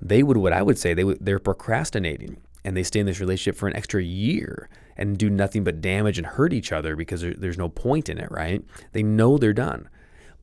they 0.00 0.22
would, 0.22 0.36
what 0.36 0.52
I 0.52 0.62
would 0.62 0.78
say, 0.78 0.94
they 0.94 1.04
would, 1.04 1.18
they're 1.20 1.38
procrastinating 1.38 2.38
and 2.64 2.76
they 2.76 2.82
stay 2.82 3.00
in 3.00 3.06
this 3.06 3.20
relationship 3.20 3.56
for 3.56 3.68
an 3.68 3.76
extra 3.76 4.02
year 4.02 4.68
and 4.96 5.16
do 5.16 5.30
nothing 5.30 5.64
but 5.64 5.80
damage 5.80 6.18
and 6.18 6.26
hurt 6.26 6.52
each 6.52 6.72
other 6.72 6.96
because 6.96 7.20
there, 7.20 7.34
there's 7.34 7.58
no 7.58 7.68
point 7.68 8.08
in 8.08 8.18
it, 8.18 8.30
right? 8.30 8.64
They 8.92 9.02
know 9.02 9.38
they're 9.38 9.52
done. 9.52 9.88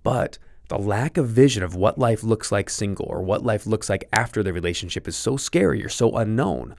But 0.04 0.38
the 0.68 0.78
lack 0.78 1.18
of 1.18 1.28
vision 1.28 1.64
of 1.64 1.76
what 1.76 1.98
life 1.98 2.24
looks 2.24 2.52
like 2.52 2.70
single 2.70 3.06
or 3.08 3.22
what 3.22 3.44
life 3.44 3.66
looks 3.66 3.90
like 3.90 4.08
after 4.12 4.42
the 4.44 4.54
relationship 4.54 5.08
is 5.08 5.16
so 5.16 5.38
scary 5.38 5.84
or 5.84 5.90
so 5.90 6.12
unknown 6.12 6.76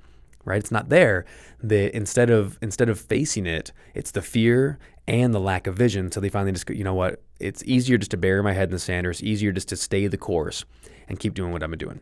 right? 0.47 0.59
It's 0.59 0.71
not 0.71 0.89
there. 0.89 1.27
The 1.63 1.95
instead 1.95 2.31
of 2.31 2.57
instead 2.63 2.89
of 2.89 2.99
facing 2.99 3.47
it, 3.47 3.73
it's 3.95 4.13
the 4.13 4.23
fear 4.23 4.79
and 5.07 5.35
the 5.35 5.41
lack 5.41 5.67
of 5.67 5.77
vision. 5.77 6.11
So 6.11 6.21
they 6.21 6.31
finally 6.31 6.53
just 6.53 6.71
you 6.71 6.85
know 6.85 6.95
what? 6.95 7.21
It's 7.39 7.63
easier 7.65 7.99
just 7.99 8.13
to 8.13 8.17
bury 8.17 8.43
my 8.43 8.55
head 8.55 8.69
in 8.69 8.73
the 8.73 8.79
sand, 8.79 9.07
or 9.07 9.11
it's 9.11 9.23
easier 9.23 9.53
just 9.53 9.69
to 9.69 9.77
stay 9.77 10.07
the 10.07 10.17
course 10.17 10.65
and 11.09 11.19
keep 11.21 11.35
doing 11.35 11.53
what 11.53 11.63
I'm 11.63 11.73
doing. 11.73 12.01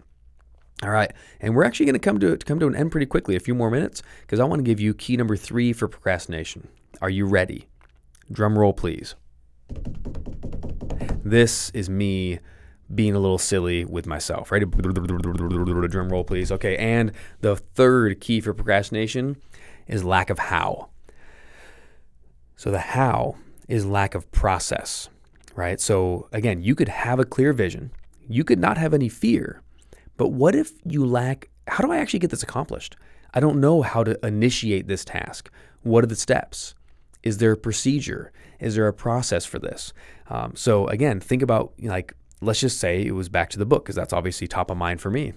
All 0.82 0.90
right, 0.90 1.12
and 1.40 1.54
we're 1.54 1.64
actually 1.64 1.86
going 1.86 1.94
to 1.94 1.98
come 1.98 2.20
to 2.20 2.36
come 2.36 2.60
to 2.60 2.66
an 2.66 2.76
end 2.76 2.92
pretty 2.92 3.06
quickly, 3.06 3.34
a 3.34 3.40
few 3.40 3.54
more 3.54 3.70
minutes, 3.70 4.02
because 4.20 4.38
I 4.38 4.44
want 4.44 4.60
to 4.60 4.64
give 4.64 4.80
you 4.80 4.94
key 4.94 5.16
number 5.16 5.36
three 5.36 5.72
for 5.72 5.88
procrastination. 5.88 6.68
Are 7.00 7.10
you 7.10 7.26
ready? 7.26 7.66
Drum 8.30 8.58
roll, 8.58 8.72
please. 8.72 9.14
This 11.24 11.70
is 11.70 11.88
me 11.88 12.38
being 12.94 13.14
a 13.14 13.18
little 13.18 13.38
silly 13.38 13.84
with 13.84 14.06
myself, 14.06 14.52
right? 14.52 14.62
Drum 14.70 16.08
roll, 16.10 16.24
please. 16.24 16.52
Okay, 16.52 16.76
and 16.76 17.12
the 17.40 17.56
third 17.56 18.20
key 18.20 18.40
for 18.40 18.52
procrastination 18.52 19.36
is 19.86 20.04
lack 20.04 20.30
of 20.30 20.38
how. 20.38 20.90
So 22.56 22.70
the 22.70 22.78
how 22.78 23.36
is 23.68 23.86
lack 23.86 24.14
of 24.14 24.30
process, 24.32 25.08
right? 25.56 25.80
So 25.80 26.28
again, 26.30 26.62
you 26.62 26.74
could 26.74 26.88
have 26.88 27.18
a 27.18 27.24
clear 27.24 27.52
vision, 27.52 27.90
you 28.28 28.44
could 28.44 28.58
not 28.58 28.76
have 28.76 28.94
any 28.94 29.08
fear, 29.08 29.62
but 30.16 30.28
what 30.28 30.54
if 30.54 30.72
you 30.84 31.04
lack 31.04 31.48
how 31.68 31.84
do 31.84 31.92
I 31.92 31.98
actually 31.98 32.20
get 32.20 32.30
this 32.30 32.42
accomplished? 32.42 32.96
I 33.32 33.40
don't 33.40 33.60
know 33.60 33.82
how 33.82 34.04
to 34.04 34.24
initiate 34.24 34.86
this 34.86 35.04
task. 35.04 35.50
What 35.82 36.04
are 36.04 36.08
the 36.08 36.16
steps? 36.16 36.74
Is 37.22 37.38
there 37.38 37.52
a 37.52 37.56
procedure? 37.56 38.32
Is 38.64 38.74
there 38.74 38.88
a 38.88 38.92
process 38.92 39.44
for 39.44 39.58
this? 39.58 39.92
Um, 40.28 40.56
so 40.56 40.88
again, 40.88 41.20
think 41.20 41.42
about 41.42 41.74
like 41.80 42.14
let's 42.40 42.60
just 42.60 42.78
say 42.78 43.04
it 43.04 43.12
was 43.12 43.28
back 43.28 43.50
to 43.50 43.58
the 43.58 43.66
book 43.66 43.84
because 43.84 43.94
that's 43.94 44.12
obviously 44.12 44.46
top 44.46 44.70
of 44.70 44.76
mind 44.76 45.00
for 45.00 45.10
me. 45.10 45.34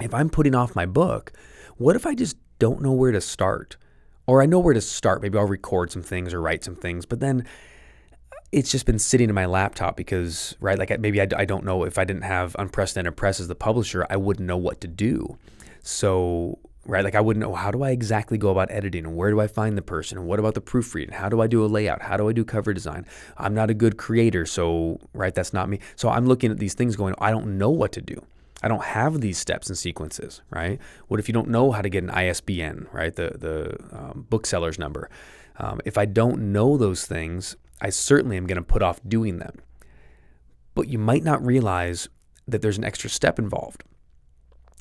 If 0.00 0.14
I'm 0.14 0.30
putting 0.30 0.54
off 0.54 0.76
my 0.76 0.86
book, 0.86 1.32
what 1.76 1.96
if 1.96 2.06
I 2.06 2.14
just 2.14 2.36
don't 2.58 2.82
know 2.82 2.92
where 2.92 3.12
to 3.12 3.20
start? 3.20 3.76
Or 4.26 4.42
I 4.42 4.46
know 4.46 4.58
where 4.58 4.74
to 4.74 4.80
start. 4.80 5.22
Maybe 5.22 5.38
I'll 5.38 5.44
record 5.44 5.92
some 5.92 6.02
things 6.02 6.34
or 6.34 6.40
write 6.40 6.64
some 6.64 6.74
things, 6.74 7.06
but 7.06 7.20
then 7.20 7.46
it's 8.52 8.70
just 8.70 8.86
been 8.86 8.98
sitting 8.98 9.28
in 9.28 9.34
my 9.34 9.46
laptop 9.46 9.96
because, 9.96 10.56
right, 10.60 10.78
like 10.78 10.98
maybe 11.00 11.20
I, 11.20 11.28
I 11.36 11.44
don't 11.44 11.64
know 11.64 11.84
if 11.84 11.98
I 11.98 12.04
didn't 12.04 12.22
have 12.22 12.56
Unprecedented 12.58 13.16
Press 13.16 13.40
as 13.40 13.48
the 13.48 13.54
publisher, 13.54 14.06
I 14.08 14.16
wouldn't 14.16 14.46
know 14.46 14.56
what 14.56 14.80
to 14.80 14.88
do. 14.88 15.38
So, 15.82 16.58
right, 16.86 17.04
like 17.04 17.14
I 17.14 17.20
wouldn't 17.20 17.44
know 17.44 17.54
how 17.54 17.70
do 17.70 17.82
I 17.82 17.90
exactly 17.90 18.38
go 18.38 18.50
about 18.50 18.70
editing 18.70 19.04
and 19.04 19.16
where 19.16 19.30
do 19.30 19.40
I 19.40 19.46
find 19.46 19.76
the 19.76 19.82
person 19.82 20.18
and 20.18 20.26
what 20.26 20.38
about 20.38 20.54
the 20.54 20.60
proofreading? 20.60 21.14
How 21.14 21.28
do 21.28 21.40
I 21.40 21.46
do 21.46 21.64
a 21.64 21.66
layout? 21.66 22.02
How 22.02 22.16
do 22.16 22.28
I 22.28 22.32
do 22.32 22.44
cover 22.44 22.72
design? 22.72 23.06
I'm 23.36 23.54
not 23.54 23.70
a 23.70 23.74
good 23.74 23.96
creator, 23.96 24.46
so, 24.46 25.00
right, 25.12 25.34
that's 25.34 25.52
not 25.52 25.68
me. 25.68 25.80
So 25.96 26.08
I'm 26.08 26.26
looking 26.26 26.50
at 26.50 26.58
these 26.58 26.74
things 26.74 26.96
going, 26.96 27.14
I 27.18 27.30
don't 27.30 27.58
know 27.58 27.70
what 27.70 27.92
to 27.92 28.00
do. 28.00 28.24
I 28.62 28.68
don't 28.68 28.84
have 28.84 29.20
these 29.20 29.38
steps 29.38 29.68
and 29.68 29.76
sequences, 29.76 30.40
right? 30.50 30.80
What 31.08 31.20
if 31.20 31.28
you 31.28 31.34
don't 31.34 31.48
know 31.48 31.72
how 31.72 31.82
to 31.82 31.88
get 31.88 32.02
an 32.02 32.10
ISBN, 32.10 32.88
right? 32.90 33.14
The 33.14 33.36
the 33.38 33.96
um, 33.96 34.26
bookseller's 34.30 34.78
number. 34.78 35.10
Um, 35.58 35.80
if 35.84 35.98
I 35.98 36.06
don't 36.06 36.52
know 36.52 36.76
those 36.76 37.06
things, 37.06 37.56
I 37.80 37.90
certainly 37.90 38.36
am 38.36 38.46
going 38.46 38.56
to 38.56 38.62
put 38.62 38.82
off 38.82 39.00
doing 39.06 39.38
them. 39.38 39.60
But 40.74 40.88
you 40.88 40.98
might 40.98 41.22
not 41.22 41.44
realize 41.44 42.08
that 42.48 42.62
there's 42.62 42.78
an 42.78 42.84
extra 42.84 43.10
step 43.10 43.38
involved. 43.38 43.84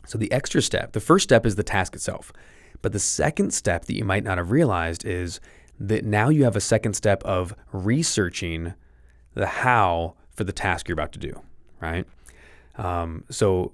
So, 0.08 0.18
the 0.18 0.32
extra 0.32 0.62
step, 0.62 0.94
the 0.94 1.00
first 1.00 1.24
step 1.24 1.46
is 1.46 1.56
the 1.56 1.64
task 1.64 1.96
itself. 1.96 2.32
But 2.82 2.92
the 2.92 3.00
second 3.00 3.54
step 3.54 3.86
that 3.86 3.96
you 3.96 4.06
might 4.06 4.24
not 4.24 4.38
have 4.38 4.52
realized 4.52 5.06
is 5.06 5.40
that 5.80 6.06
now 6.06 6.30
you 6.30 6.44
have 6.44 6.56
a 6.56 6.62
second 6.62 6.94
step 6.94 7.24
of 7.24 7.56
researching 7.72 8.74
the 9.34 9.48
how 9.48 10.16
for 10.32 10.44
the 10.44 10.54
task 10.54 10.88
you're 10.88 10.94
about 10.94 11.12
to 11.14 11.20
do, 11.20 11.42
right? 11.82 12.06
Um, 12.78 13.24
so, 13.30 13.74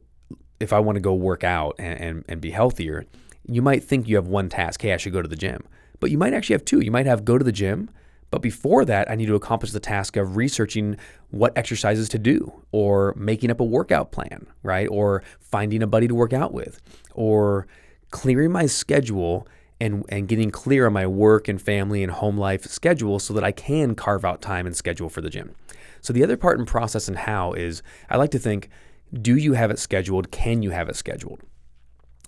if 0.60 0.72
I 0.74 0.80
want 0.80 0.96
to 0.96 1.02
go 1.02 1.14
work 1.14 1.44
out 1.44 1.76
and, 1.80 2.00
and, 2.00 2.26
and 2.28 2.42
be 2.42 2.52
healthier, 2.52 3.06
you 3.48 3.62
might 3.62 3.84
think 3.84 4.08
you 4.08 4.16
have 4.16 4.28
one 4.28 4.50
task. 4.50 4.82
Hey, 4.82 4.94
I 4.94 4.98
should 4.98 5.14
go 5.14 5.22
to 5.22 5.28
the 5.28 5.36
gym. 5.36 5.68
But 6.00 6.12
you 6.12 6.18
might 6.18 6.34
actually 6.34 6.56
have 6.56 6.66
two. 6.66 6.82
You 6.82 6.92
might 6.92 7.06
have 7.06 7.26
go 7.26 7.38
to 7.38 7.44
the 7.44 7.52
gym 7.52 7.90
but 8.32 8.42
before 8.42 8.86
that, 8.86 9.12
I 9.12 9.16
need 9.16 9.28
to 9.28 9.36
accomplish 9.36 9.72
the 9.72 9.80
task 9.80 10.16
of 10.16 10.38
researching 10.38 10.98
what 11.30 11.56
exercises 11.58 12.10
to 12.10 12.17
do 12.17 12.52
or 12.72 13.13
making 13.17 13.52
up 13.52 13.60
a 13.60 13.65
workout 13.65 14.12
plan, 14.12 14.48
right? 14.63 14.88
Or 14.89 15.22
finding 15.39 15.84
a 15.84 15.88
buddy 15.88 16.08
to 16.08 16.15
work 16.15 16.34
out 16.34 16.54
with 16.54 16.82
or 17.13 17.67
clearing 18.10 18.52
my 18.52 18.65
schedule 18.65 19.48
and, 19.82 20.06
and 20.10 20.28
getting 20.28 20.50
clear 20.50 20.88
on 20.88 20.94
my 20.94 21.06
work 21.06 21.50
and 21.50 21.62
family 21.62 22.04
and 22.04 22.12
home 22.12 22.38
life 22.38 22.63
schedule 22.65 23.20
so 23.20 23.34
that 23.34 23.44
I 23.44 23.52
can 23.52 23.96
carve 23.96 24.24
out 24.24 24.41
time 24.41 24.65
and 24.65 24.76
schedule 24.76 25.10
for 25.10 25.20
the 25.20 25.30
gym. 25.30 25.54
So 26.00 26.13
the 26.13 26.24
other 26.24 26.38
part 26.38 26.58
in 26.58 26.65
process 26.65 27.08
and 27.08 27.17
how 27.17 27.52
is 27.54 27.84
I 28.10 28.15
like 28.15 28.32
to 28.32 28.39
think, 28.39 28.70
do 29.13 29.36
you 29.36 29.54
have 29.54 29.72
it 29.72 29.80
scheduled? 29.80 30.32
Can 30.32 30.63
you 30.63 30.70
have 30.70 30.88
it 30.88 30.96
scheduled? 30.96 31.41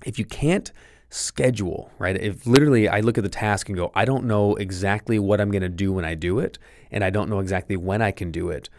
If 0.06 0.20
you 0.20 0.26
can't 0.26 0.70
schedule, 1.14 1.92
right? 2.00 2.18
If 2.20 2.48
literally 2.48 2.90
I 2.90 3.00
look 3.02 3.18
at 3.18 3.24
the 3.24 3.30
task 3.30 3.70
and 3.70 3.78
go, 3.78 3.92
I 3.94 4.04
don't 4.04 4.26
know 4.26 4.56
exactly 4.56 5.20
what 5.20 5.40
I'm 5.40 5.52
going 5.52 5.62
to 5.62 5.70
do 5.70 5.94
when 5.94 6.06
I 6.06 6.16
do 6.16 6.40
it, 6.40 6.58
and 6.92 7.04
I 7.04 7.12
don't 7.12 7.30
know 7.30 7.40
exactly 7.40 7.78
when 7.78 8.02
I 8.02 8.12
can 8.12 8.32
do 8.32 8.50
it, 8.50 8.70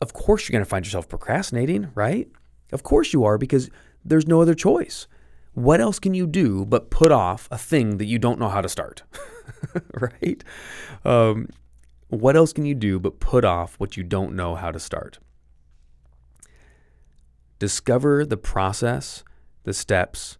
of 0.00 0.12
course 0.12 0.48
you're 0.48 0.52
going 0.52 0.64
to 0.64 0.68
find 0.68 0.84
yourself 0.84 1.08
procrastinating, 1.08 1.90
right? 1.94 2.28
Of 2.72 2.82
course 2.82 3.12
you 3.12 3.24
are 3.24 3.36
because 3.36 3.70
there's 4.04 4.26
no 4.26 4.40
other 4.40 4.54
choice. 4.54 5.06
What 5.52 5.80
else 5.80 5.98
can 5.98 6.14
you 6.14 6.26
do 6.26 6.64
but 6.64 6.90
put 6.90 7.12
off 7.12 7.48
a 7.50 7.58
thing 7.58 7.98
that 7.98 8.06
you 8.06 8.18
don't 8.18 8.38
know 8.38 8.48
how 8.48 8.62
to 8.62 8.68
start, 8.68 9.02
right? 9.94 10.42
Um, 11.04 11.48
what 12.08 12.36
else 12.36 12.52
can 12.52 12.64
you 12.64 12.74
do 12.74 12.98
but 12.98 13.20
put 13.20 13.44
off 13.44 13.74
what 13.78 13.96
you 13.96 14.02
don't 14.02 14.34
know 14.34 14.54
how 14.54 14.70
to 14.70 14.78
start? 14.78 15.18
Discover 17.58 18.24
the 18.24 18.36
process, 18.36 19.22
the 19.64 19.72
steps, 19.72 20.38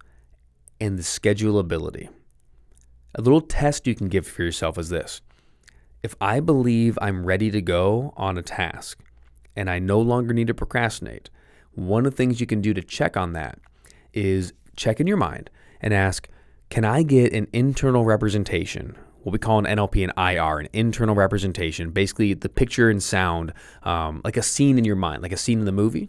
and 0.81 0.99
the 0.99 1.03
schedulability. 1.03 2.09
A 3.15 3.23
little 3.23 3.41
test 3.41 3.87
you 3.87 3.95
can 3.95 4.09
give 4.09 4.27
for 4.27 4.43
yourself 4.43 4.79
is 4.79 4.91
this 4.91 5.21
if 6.03 6.15
I 6.21 6.41
believe 6.41 6.99
I'm 7.01 7.25
ready 7.25 7.51
to 7.51 7.61
go 7.61 8.13
on 8.17 8.39
a 8.39 8.43
task 8.43 9.03
and 9.57 9.69
I 9.69 9.79
no 9.79 10.01
longer 10.01 10.33
need 10.33 10.47
to 10.47 10.55
procrastinate, 10.55 11.31
one 11.73 12.07
of 12.07 12.13
the 12.13 12.17
things 12.17 12.41
you 12.41 12.47
can 12.47 12.61
do 12.61 12.73
to 12.75 12.83
check 12.83 13.17
on 13.17 13.33
that 13.33 13.59
is 14.13 14.53
check 14.77 15.01
in 15.01 15.07
your 15.07 15.17
mind 15.17 15.51
and 15.81 15.93
ask, 15.93 16.29
can 16.71 16.85
I 16.85 17.03
get 17.03 17.33
an 17.33 17.49
internal 17.53 18.05
representation? 18.05 18.97
What 19.23 19.33
we 19.33 19.39
call 19.39 19.59
an 19.59 19.65
NLP 19.65 20.05
an 20.05 20.13
IR, 20.17 20.61
an 20.61 20.69
internal 20.73 21.15
representation, 21.15 21.91
basically 21.91 22.35
the 22.35 22.49
picture 22.49 22.89
and 22.89 23.03
sound, 23.03 23.53
um, 23.83 24.21
like 24.25 24.37
a 24.37 24.43
scene 24.43 24.79
in 24.79 24.85
your 24.85 24.97
mind, 24.97 25.23
like 25.23 25.33
a 25.33 25.37
scene 25.37 25.59
in 25.59 25.65
the 25.65 25.73
movie. 25.73 26.09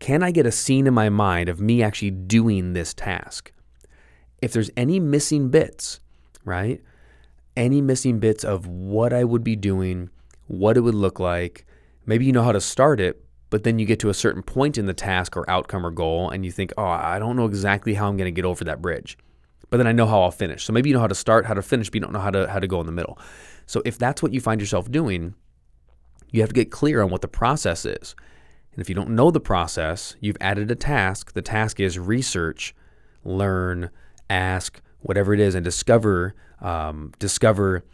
Can 0.00 0.22
I 0.22 0.32
get 0.32 0.44
a 0.44 0.52
scene 0.52 0.86
in 0.86 0.92
my 0.92 1.08
mind 1.08 1.48
of 1.48 1.60
me 1.60 1.82
actually 1.82 2.10
doing 2.10 2.74
this 2.74 2.92
task? 2.92 3.52
If 4.44 4.52
there's 4.52 4.70
any 4.76 5.00
missing 5.00 5.48
bits, 5.48 6.00
right? 6.44 6.82
Any 7.56 7.80
missing 7.80 8.18
bits 8.18 8.44
of 8.44 8.66
what 8.66 9.14
I 9.14 9.24
would 9.24 9.42
be 9.42 9.56
doing, 9.56 10.10
what 10.48 10.76
it 10.76 10.82
would 10.82 10.94
look 10.94 11.18
like. 11.18 11.64
Maybe 12.04 12.26
you 12.26 12.32
know 12.32 12.42
how 12.42 12.52
to 12.52 12.60
start 12.60 13.00
it, 13.00 13.24
but 13.48 13.64
then 13.64 13.78
you 13.78 13.86
get 13.86 14.00
to 14.00 14.10
a 14.10 14.14
certain 14.14 14.42
point 14.42 14.76
in 14.76 14.84
the 14.84 14.92
task 14.92 15.34
or 15.34 15.48
outcome 15.48 15.86
or 15.86 15.90
goal 15.90 16.28
and 16.28 16.44
you 16.44 16.52
think, 16.52 16.74
oh, 16.76 16.84
I 16.84 17.18
don't 17.18 17.36
know 17.36 17.46
exactly 17.46 17.94
how 17.94 18.06
I'm 18.06 18.18
going 18.18 18.26
to 18.26 18.36
get 18.36 18.44
over 18.44 18.64
that 18.64 18.82
bridge. 18.82 19.16
But 19.70 19.78
then 19.78 19.86
I 19.86 19.92
know 19.92 20.06
how 20.06 20.20
I'll 20.20 20.30
finish. 20.30 20.62
So 20.64 20.74
maybe 20.74 20.90
you 20.90 20.94
know 20.94 21.00
how 21.00 21.06
to 21.06 21.14
start, 21.14 21.46
how 21.46 21.54
to 21.54 21.62
finish, 21.62 21.88
but 21.88 21.94
you 21.94 22.00
don't 22.02 22.12
know 22.12 22.20
how 22.20 22.30
to 22.30 22.46
how 22.46 22.58
to 22.58 22.66
go 22.66 22.80
in 22.80 22.86
the 22.86 22.92
middle. 22.92 23.18
So 23.64 23.80
if 23.86 23.96
that's 23.96 24.22
what 24.22 24.34
you 24.34 24.42
find 24.42 24.60
yourself 24.60 24.90
doing, 24.90 25.34
you 26.30 26.42
have 26.42 26.50
to 26.50 26.54
get 26.54 26.70
clear 26.70 27.00
on 27.00 27.08
what 27.08 27.22
the 27.22 27.28
process 27.28 27.86
is. 27.86 28.14
And 28.72 28.82
if 28.82 28.90
you 28.90 28.94
don't 28.94 29.10
know 29.10 29.30
the 29.30 29.40
process, 29.40 30.16
you've 30.20 30.36
added 30.38 30.70
a 30.70 30.74
task. 30.74 31.32
The 31.32 31.40
task 31.40 31.80
is 31.80 31.98
research, 31.98 32.74
learn, 33.24 33.88
ask, 34.34 34.80
whatever 35.00 35.32
it 35.32 35.40
is, 35.40 35.54
and 35.54 35.64
discover 35.64 36.34
um, 36.60 37.12
discover 37.18 37.84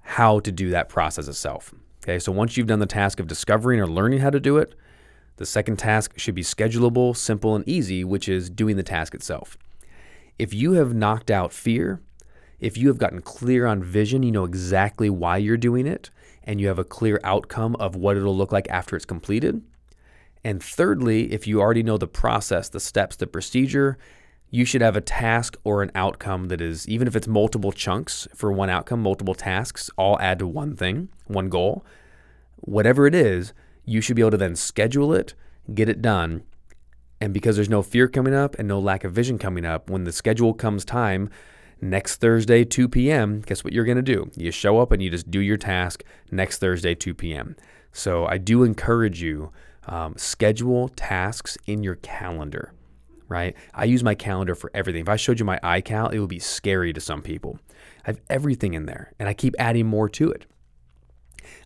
how 0.00 0.40
to 0.40 0.50
do 0.50 0.70
that 0.70 0.88
process 0.88 1.28
itself. 1.28 1.72
Okay, 2.02 2.18
so 2.18 2.32
once 2.32 2.56
you've 2.56 2.66
done 2.66 2.80
the 2.80 2.86
task 2.86 3.20
of 3.20 3.26
discovering 3.26 3.78
or 3.78 3.86
learning 3.86 4.20
how 4.20 4.30
to 4.30 4.40
do 4.40 4.56
it, 4.56 4.74
the 5.36 5.46
second 5.46 5.78
task 5.78 6.18
should 6.18 6.34
be 6.34 6.42
schedulable, 6.42 7.16
simple, 7.16 7.54
and 7.54 7.66
easy, 7.68 8.02
which 8.04 8.28
is 8.28 8.50
doing 8.50 8.76
the 8.76 8.82
task 8.82 9.14
itself. 9.14 9.56
If 10.38 10.52
you 10.52 10.72
have 10.72 10.94
knocked 10.94 11.30
out 11.30 11.52
fear, 11.52 12.00
if 12.58 12.76
you 12.76 12.88
have 12.88 12.98
gotten 12.98 13.22
clear 13.22 13.66
on 13.66 13.82
vision, 13.82 14.22
you 14.22 14.32
know 14.32 14.44
exactly 14.44 15.08
why 15.08 15.36
you're 15.36 15.56
doing 15.56 15.86
it, 15.86 16.10
and 16.44 16.60
you 16.60 16.68
have 16.68 16.78
a 16.78 16.84
clear 16.84 17.20
outcome 17.22 17.76
of 17.76 17.94
what 17.94 18.16
it'll 18.16 18.36
look 18.36 18.52
like 18.52 18.68
after 18.68 18.96
it's 18.96 19.04
completed. 19.04 19.62
And 20.42 20.62
thirdly, 20.62 21.32
if 21.32 21.46
you 21.46 21.60
already 21.60 21.82
know 21.82 21.98
the 21.98 22.06
process, 22.06 22.68
the 22.68 22.80
steps, 22.80 23.16
the 23.16 23.26
procedure, 23.26 23.98
you 24.50 24.64
should 24.64 24.80
have 24.80 24.96
a 24.96 25.00
task 25.00 25.56
or 25.62 25.82
an 25.82 25.92
outcome 25.94 26.46
that 26.46 26.60
is, 26.60 26.88
even 26.88 27.06
if 27.06 27.14
it's 27.14 27.28
multiple 27.28 27.70
chunks 27.70 28.26
for 28.34 28.50
one 28.50 28.68
outcome, 28.68 29.00
multiple 29.00 29.34
tasks, 29.34 29.90
all 29.96 30.18
add 30.20 30.40
to 30.40 30.46
one 30.46 30.74
thing, 30.74 31.08
one 31.26 31.48
goal. 31.48 31.84
Whatever 32.56 33.06
it 33.06 33.14
is, 33.14 33.52
you 33.84 34.00
should 34.00 34.16
be 34.16 34.22
able 34.22 34.32
to 34.32 34.36
then 34.36 34.56
schedule 34.56 35.14
it, 35.14 35.34
get 35.72 35.88
it 35.88 36.02
done. 36.02 36.42
And 37.20 37.32
because 37.32 37.54
there's 37.54 37.68
no 37.68 37.82
fear 37.82 38.08
coming 38.08 38.34
up 38.34 38.58
and 38.58 38.66
no 38.66 38.80
lack 38.80 39.04
of 39.04 39.12
vision 39.12 39.38
coming 39.38 39.64
up, 39.64 39.88
when 39.88 40.04
the 40.04 40.12
schedule 40.12 40.52
comes 40.52 40.84
time, 40.84 41.30
next 41.80 42.16
Thursday, 42.16 42.64
2 42.64 42.88
p.m., 42.88 43.42
guess 43.42 43.62
what 43.62 43.72
you're 43.72 43.84
going 43.84 43.96
to 43.96 44.02
do? 44.02 44.30
You 44.36 44.50
show 44.50 44.80
up 44.80 44.90
and 44.90 45.00
you 45.00 45.10
just 45.10 45.30
do 45.30 45.40
your 45.40 45.58
task 45.58 46.02
next 46.30 46.58
Thursday, 46.58 46.94
2 46.94 47.14
p.m. 47.14 47.56
So 47.92 48.26
I 48.26 48.38
do 48.38 48.64
encourage 48.64 49.22
you, 49.22 49.52
um, 49.86 50.14
schedule 50.16 50.88
tasks 50.88 51.56
in 51.66 51.82
your 51.84 51.96
calendar 51.96 52.72
right? 53.30 53.56
I 53.72 53.84
use 53.84 54.04
my 54.04 54.14
calendar 54.14 54.54
for 54.54 54.70
everything. 54.74 55.00
If 55.00 55.08
I 55.08 55.16
showed 55.16 55.38
you 55.38 55.46
my 55.46 55.58
iCal, 55.62 56.12
it 56.12 56.20
would 56.20 56.28
be 56.28 56.38
scary 56.38 56.92
to 56.92 57.00
some 57.00 57.22
people. 57.22 57.58
I 58.04 58.10
have 58.10 58.20
everything 58.28 58.74
in 58.74 58.84
there 58.84 59.12
and 59.18 59.28
I 59.28 59.32
keep 59.32 59.54
adding 59.58 59.86
more 59.86 60.08
to 60.10 60.30
it. 60.30 60.44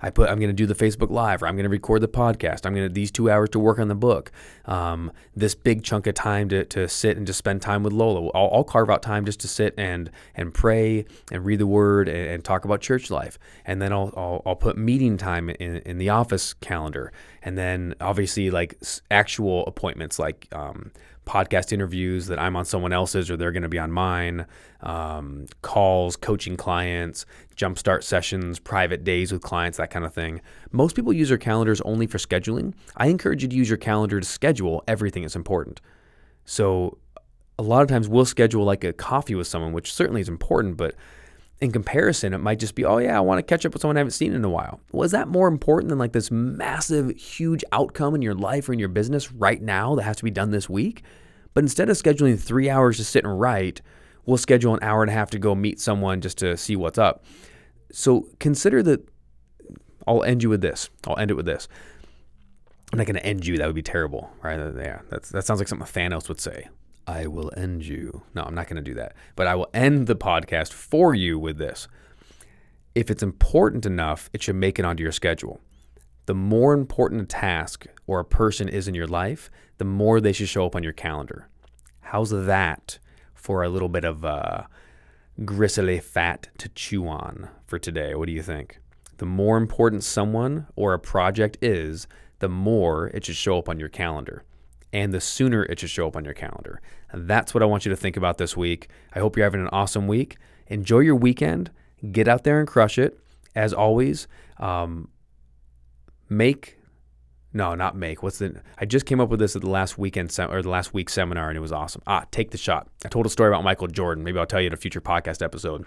I 0.00 0.10
put 0.10 0.28
I'm 0.28 0.38
going 0.38 0.50
to 0.50 0.54
do 0.54 0.66
the 0.66 0.74
Facebook 0.74 1.10
Live, 1.10 1.42
or 1.42 1.46
I'm 1.46 1.56
going 1.56 1.64
to 1.64 1.70
record 1.70 2.00
the 2.00 2.08
podcast. 2.08 2.66
I'm 2.66 2.74
going 2.74 2.86
to 2.86 2.92
these 2.92 3.10
two 3.10 3.30
hours 3.30 3.50
to 3.50 3.58
work 3.58 3.78
on 3.78 3.88
the 3.88 3.94
book. 3.94 4.30
Um, 4.66 5.12
this 5.34 5.54
big 5.54 5.82
chunk 5.82 6.06
of 6.06 6.14
time 6.14 6.48
to, 6.50 6.64
to 6.66 6.88
sit 6.88 7.16
and 7.16 7.26
just 7.26 7.38
spend 7.38 7.62
time 7.62 7.82
with 7.82 7.92
Lola. 7.92 8.30
I'll, 8.34 8.50
I'll, 8.52 8.64
carve 8.64 8.90
out 8.90 9.02
time 9.02 9.24
just 9.24 9.40
to 9.40 9.48
sit 9.48 9.74
and 9.76 10.10
and 10.34 10.52
pray 10.52 11.04
and 11.30 11.44
read 11.44 11.58
the 11.58 11.66
Word 11.66 12.08
and, 12.08 12.28
and 12.28 12.44
talk 12.44 12.64
about 12.64 12.80
church 12.80 13.10
life. 13.10 13.38
And 13.64 13.80
then 13.80 13.92
I'll, 13.92 14.12
I'll, 14.16 14.42
I'll 14.46 14.56
put 14.56 14.76
meeting 14.76 15.16
time 15.16 15.48
in, 15.50 15.76
in 15.78 15.98
the 15.98 16.10
office 16.10 16.54
calendar. 16.54 17.12
And 17.42 17.58
then 17.58 17.94
obviously 18.00 18.50
like 18.50 18.78
actual 19.10 19.66
appointments 19.66 20.18
like 20.18 20.48
um, 20.52 20.92
podcast 21.26 21.72
interviews 21.72 22.26
that 22.26 22.38
I'm 22.38 22.56
on 22.56 22.64
someone 22.64 22.92
else's 22.92 23.30
or 23.30 23.36
they're 23.36 23.52
going 23.52 23.62
to 23.62 23.68
be 23.68 23.78
on 23.78 23.90
mine, 23.90 24.46
um, 24.80 25.46
calls, 25.62 26.16
coaching 26.16 26.56
clients, 26.56 27.26
jumpstart 27.56 28.02
sessions, 28.02 28.58
private 28.58 29.04
days 29.04 29.32
with 29.32 29.42
clients, 29.42 29.78
that 29.78 29.90
kind 29.90 30.04
of 30.04 30.12
thing. 30.12 30.40
Most 30.72 30.96
people 30.96 31.12
use 31.12 31.28
their 31.28 31.38
calendars 31.38 31.80
only 31.82 32.06
for 32.06 32.18
scheduling. 32.18 32.74
I 32.96 33.06
encourage 33.06 33.42
you 33.42 33.48
to 33.48 33.56
use 33.56 33.68
your 33.68 33.78
calendar 33.78 34.20
to 34.20 34.26
schedule 34.26 34.84
everything 34.86 35.22
that's 35.22 35.36
important. 35.36 35.80
So 36.44 36.98
a 37.58 37.62
lot 37.62 37.82
of 37.82 37.88
times 37.88 38.08
we'll 38.08 38.24
schedule 38.24 38.64
like 38.64 38.84
a 38.84 38.92
coffee 38.92 39.34
with 39.34 39.46
someone, 39.46 39.72
which 39.72 39.92
certainly 39.92 40.20
is 40.20 40.28
important, 40.28 40.76
but 40.76 40.94
in 41.64 41.72
comparison, 41.72 42.34
it 42.34 42.38
might 42.38 42.60
just 42.60 42.74
be, 42.74 42.84
oh 42.84 42.98
yeah, 42.98 43.16
I 43.16 43.20
want 43.20 43.38
to 43.38 43.42
catch 43.42 43.66
up 43.66 43.72
with 43.72 43.82
someone 43.82 43.96
I 43.96 44.00
haven't 44.00 44.12
seen 44.12 44.32
in 44.32 44.44
a 44.44 44.48
while. 44.48 44.80
Was 44.92 45.10
that 45.12 45.28
more 45.28 45.48
important 45.48 45.88
than 45.88 45.98
like 45.98 46.12
this 46.12 46.30
massive, 46.30 47.16
huge 47.16 47.64
outcome 47.72 48.14
in 48.14 48.22
your 48.22 48.34
life 48.34 48.68
or 48.68 48.72
in 48.72 48.78
your 48.78 48.88
business 48.88 49.32
right 49.32 49.60
now 49.60 49.94
that 49.96 50.02
has 50.02 50.18
to 50.18 50.24
be 50.24 50.30
done 50.30 50.50
this 50.50 50.68
week? 50.68 51.02
But 51.54 51.64
instead 51.64 51.88
of 51.88 51.96
scheduling 51.96 52.38
three 52.38 52.70
hours 52.70 52.96
to 52.98 53.04
sit 53.04 53.24
and 53.24 53.40
write, 53.40 53.80
we'll 54.26 54.36
schedule 54.36 54.74
an 54.74 54.82
hour 54.82 55.02
and 55.02 55.10
a 55.10 55.14
half 55.14 55.30
to 55.30 55.38
go 55.38 55.54
meet 55.54 55.80
someone 55.80 56.20
just 56.20 56.38
to 56.38 56.56
see 56.56 56.76
what's 56.76 56.98
up. 56.98 57.24
So 57.92 58.28
consider 58.38 58.82
that. 58.84 59.08
I'll 60.06 60.22
end 60.22 60.42
you 60.42 60.50
with 60.50 60.60
this. 60.60 60.90
I'll 61.06 61.18
end 61.18 61.30
it 61.30 61.34
with 61.34 61.46
this. 61.46 61.66
I'm 62.92 62.98
not 62.98 63.06
going 63.06 63.16
to 63.16 63.24
end 63.24 63.46
you. 63.46 63.56
That 63.56 63.66
would 63.66 63.74
be 63.74 63.82
terrible, 63.82 64.30
right? 64.42 64.58
Yeah, 64.58 65.00
that's, 65.08 65.30
that 65.30 65.46
sounds 65.46 65.60
like 65.60 65.68
something 65.68 65.88
Thanos 65.88 66.28
would 66.28 66.40
say. 66.40 66.68
I 67.06 67.26
will 67.26 67.52
end 67.56 67.84
you. 67.84 68.22
No, 68.34 68.42
I'm 68.42 68.54
not 68.54 68.66
going 68.66 68.76
to 68.76 68.82
do 68.82 68.94
that. 68.94 69.14
But 69.36 69.46
I 69.46 69.54
will 69.54 69.68
end 69.74 70.06
the 70.06 70.16
podcast 70.16 70.72
for 70.72 71.14
you 71.14 71.38
with 71.38 71.58
this. 71.58 71.88
If 72.94 73.10
it's 73.10 73.22
important 73.22 73.84
enough, 73.84 74.30
it 74.32 74.42
should 74.42 74.56
make 74.56 74.78
it 74.78 74.84
onto 74.84 75.02
your 75.02 75.12
schedule. 75.12 75.60
The 76.26 76.34
more 76.34 76.72
important 76.72 77.22
a 77.22 77.26
task 77.26 77.86
or 78.06 78.20
a 78.20 78.24
person 78.24 78.68
is 78.68 78.88
in 78.88 78.94
your 78.94 79.06
life, 79.06 79.50
the 79.78 79.84
more 79.84 80.20
they 80.20 80.32
should 80.32 80.48
show 80.48 80.64
up 80.64 80.74
on 80.74 80.82
your 80.82 80.92
calendar. 80.92 81.48
How's 82.00 82.30
that 82.30 82.98
for 83.34 83.62
a 83.62 83.68
little 83.68 83.88
bit 83.88 84.04
of 84.04 84.24
uh, 84.24 84.62
gristly 85.44 86.00
fat 86.00 86.48
to 86.58 86.68
chew 86.70 87.06
on 87.06 87.50
for 87.66 87.78
today? 87.78 88.14
What 88.14 88.26
do 88.26 88.32
you 88.32 88.42
think? 88.42 88.78
The 89.18 89.26
more 89.26 89.58
important 89.58 90.04
someone 90.04 90.66
or 90.76 90.94
a 90.94 90.98
project 90.98 91.58
is, 91.60 92.06
the 92.38 92.48
more 92.48 93.08
it 93.08 93.26
should 93.26 93.36
show 93.36 93.58
up 93.58 93.68
on 93.68 93.78
your 93.78 93.88
calendar 93.88 94.44
and 94.94 95.12
the 95.12 95.20
sooner 95.20 95.64
it 95.64 95.80
should 95.80 95.90
show 95.90 96.06
up 96.06 96.16
on 96.16 96.24
your 96.24 96.32
calendar. 96.32 96.80
That's 97.12 97.52
what 97.52 97.62
I 97.62 97.66
want 97.66 97.84
you 97.84 97.90
to 97.90 97.96
think 97.96 98.16
about 98.16 98.38
this 98.38 98.56
week. 98.56 98.88
I 99.12 99.18
hope 99.18 99.36
you're 99.36 99.44
having 99.44 99.60
an 99.60 99.68
awesome 99.72 100.06
week. 100.06 100.36
Enjoy 100.68 101.00
your 101.00 101.16
weekend. 101.16 101.70
Get 102.12 102.28
out 102.28 102.44
there 102.44 102.60
and 102.60 102.68
crush 102.68 102.96
it. 102.96 103.18
As 103.56 103.72
always, 103.74 104.28
um, 104.58 105.08
make 106.28 106.78
no, 107.56 107.76
not 107.76 107.96
make. 107.96 108.20
What's 108.20 108.38
the? 108.38 108.62
I 108.78 108.84
just 108.84 109.06
came 109.06 109.20
up 109.20 109.28
with 109.28 109.38
this 109.38 109.54
at 109.54 109.62
the 109.62 109.70
last 109.70 109.96
weekend 109.96 110.32
sem- 110.32 110.50
or 110.50 110.60
the 110.60 110.68
last 110.68 110.92
week 110.92 111.08
seminar, 111.08 111.48
and 111.48 111.56
it 111.56 111.60
was 111.60 111.70
awesome. 111.70 112.02
Ah, 112.04 112.24
take 112.32 112.50
the 112.50 112.58
shot. 112.58 112.88
I 113.04 113.08
told 113.08 113.26
a 113.26 113.28
story 113.28 113.48
about 113.48 113.62
Michael 113.62 113.86
Jordan. 113.86 114.24
Maybe 114.24 114.40
I'll 114.40 114.46
tell 114.46 114.60
you 114.60 114.66
in 114.66 114.72
a 114.72 114.76
future 114.76 115.00
podcast 115.00 115.40
episode. 115.40 115.86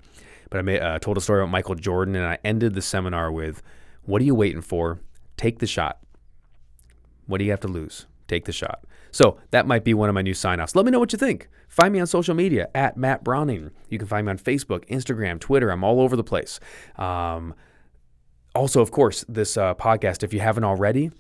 But 0.50 0.60
I 0.60 0.62
made, 0.62 0.80
uh, 0.80 1.00
told 1.00 1.18
a 1.18 1.22
story 1.22 1.42
about 1.42 1.52
Michael 1.52 1.76
Jordan, 1.76 2.16
and 2.16 2.26
I 2.26 2.38
ended 2.46 2.74
the 2.74 2.82
seminar 2.82 3.34
with, 3.34 3.62
"What 4.06 4.22
are 4.22 4.26
you 4.26 4.34
waiting 4.34 4.62
for? 4.62 5.00
Take 5.36 5.60
the 5.60 5.68
shot. 5.68 6.00
What 7.26 7.40
do 7.40 7.44
you 7.44 7.52
have 7.52 7.60
to 7.62 7.68
lose? 7.68 8.06
Take 8.30 8.46
the 8.46 8.54
shot." 8.54 8.86
So 9.12 9.38
that 9.52 9.68
might 9.68 9.84
be 9.84 9.94
one 9.94 10.10
of 10.10 10.16
my 10.16 10.22
new 10.22 10.34
sign-offs. 10.34 10.76
Let 10.76 10.86
me 10.86 10.92
know 10.92 11.00
what 11.00 11.14
you 11.14 11.18
think. 11.18 11.50
Find 11.68 11.94
me 11.94 12.00
on 12.00 12.08
social 12.08 12.36
media 12.36 12.70
at 12.74 12.98
Matt 12.98 13.24
Brauning. 13.24 13.72
You 13.90 13.98
can 13.98 14.08
find 14.08 14.26
me 14.26 14.32
on 14.32 14.38
Facebook, 14.38 14.88
Instagram, 14.90 15.40
Twitter. 15.40 15.70
I'm 15.70 15.84
all 15.84 16.02
over 16.02 16.16
the 16.16 16.24
place. 16.24 16.60
Um, 16.96 17.54
also, 18.56 18.82
of 18.82 18.92
course, 18.92 19.24
this 19.28 19.58
uh, 19.58 19.76
podcast, 19.76 20.24
if 20.24 20.34
you 20.34 20.40
haven't 20.40 20.64
already, 20.64 21.12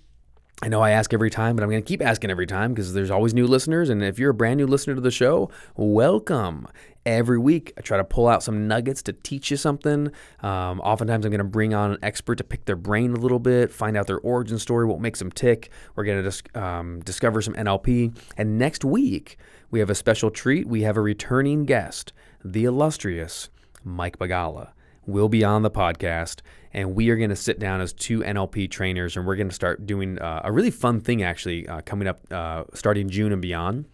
I 0.63 0.69
know 0.69 0.81
I 0.81 0.89
ask 0.89 1.13
every 1.13 1.29
time, 1.29 1.55
but 1.55 1.61
I'm 1.61 1.69
going 1.69 1.83
to 1.83 1.87
keep 1.87 2.01
asking 2.01 2.31
every 2.31 2.47
time 2.47 2.73
because 2.73 2.93
there's 2.93 3.11
always 3.11 3.31
new 3.31 3.45
listeners. 3.45 3.91
And 3.91 4.03
if 4.03 4.17
you're 4.17 4.31
a 4.31 4.33
brand 4.33 4.57
new 4.57 4.65
listener 4.65 4.95
to 4.95 5.01
the 5.01 5.11
show, 5.11 5.51
welcome. 5.75 6.67
Every 7.05 7.37
week, 7.37 7.73
I 7.77 7.81
try 7.81 7.97
to 7.97 8.03
pull 8.03 8.27
out 8.27 8.41
some 8.41 8.67
nuggets 8.67 9.03
to 9.03 9.13
teach 9.13 9.51
you 9.51 9.57
something. 9.57 10.11
Um, 10.41 10.79
oftentimes, 10.81 11.25
I'm 11.25 11.31
going 11.31 11.37
to 11.37 11.43
bring 11.43 11.75
on 11.75 11.91
an 11.91 11.99
expert 12.01 12.39
to 12.39 12.43
pick 12.43 12.65
their 12.65 12.75
brain 12.75 13.13
a 13.13 13.19
little 13.19 13.37
bit, 13.37 13.71
find 13.71 13.95
out 13.95 14.07
their 14.07 14.19
origin 14.19 14.57
story, 14.57 14.87
what 14.87 14.99
makes 14.99 15.19
them 15.19 15.31
tick. 15.31 15.69
We're 15.95 16.05
going 16.05 16.17
to 16.17 16.23
dis- 16.23 16.43
um, 16.55 17.01
discover 17.01 17.39
some 17.43 17.53
NLP. 17.53 18.17
And 18.35 18.57
next 18.57 18.83
week, 18.83 19.37
we 19.69 19.79
have 19.79 19.91
a 19.91 19.95
special 19.95 20.31
treat. 20.31 20.67
We 20.67 20.81
have 20.81 20.97
a 20.97 21.01
returning 21.01 21.65
guest, 21.65 22.13
the 22.43 22.65
illustrious 22.65 23.49
Mike 23.83 24.17
Bagala 24.17 24.69
will 25.07 25.29
be 25.29 25.43
on 25.43 25.61
the 25.63 25.71
podcast 25.71 26.41
and 26.77 26.93
we 26.93 27.09
are 27.09 27.17
going 27.17 27.31
to 27.31 27.35
sit 27.35 27.57
down 27.57 27.81
as 27.81 27.91
two 27.91 28.19
NLP 28.19 28.69
trainers 28.69 29.17
and 29.17 29.25
we're 29.25 29.35
going 29.35 29.49
to 29.49 29.55
start 29.55 29.87
doing 29.87 30.19
uh, 30.19 30.41
a 30.43 30.51
really 30.51 30.69
fun 30.69 31.01
thing 31.01 31.23
actually 31.23 31.67
uh, 31.67 31.81
coming 31.81 32.07
up 32.07 32.19
uh, 32.31 32.65
starting 32.75 33.09
June 33.09 33.33
and 33.33 33.41
beyond. 33.41 33.85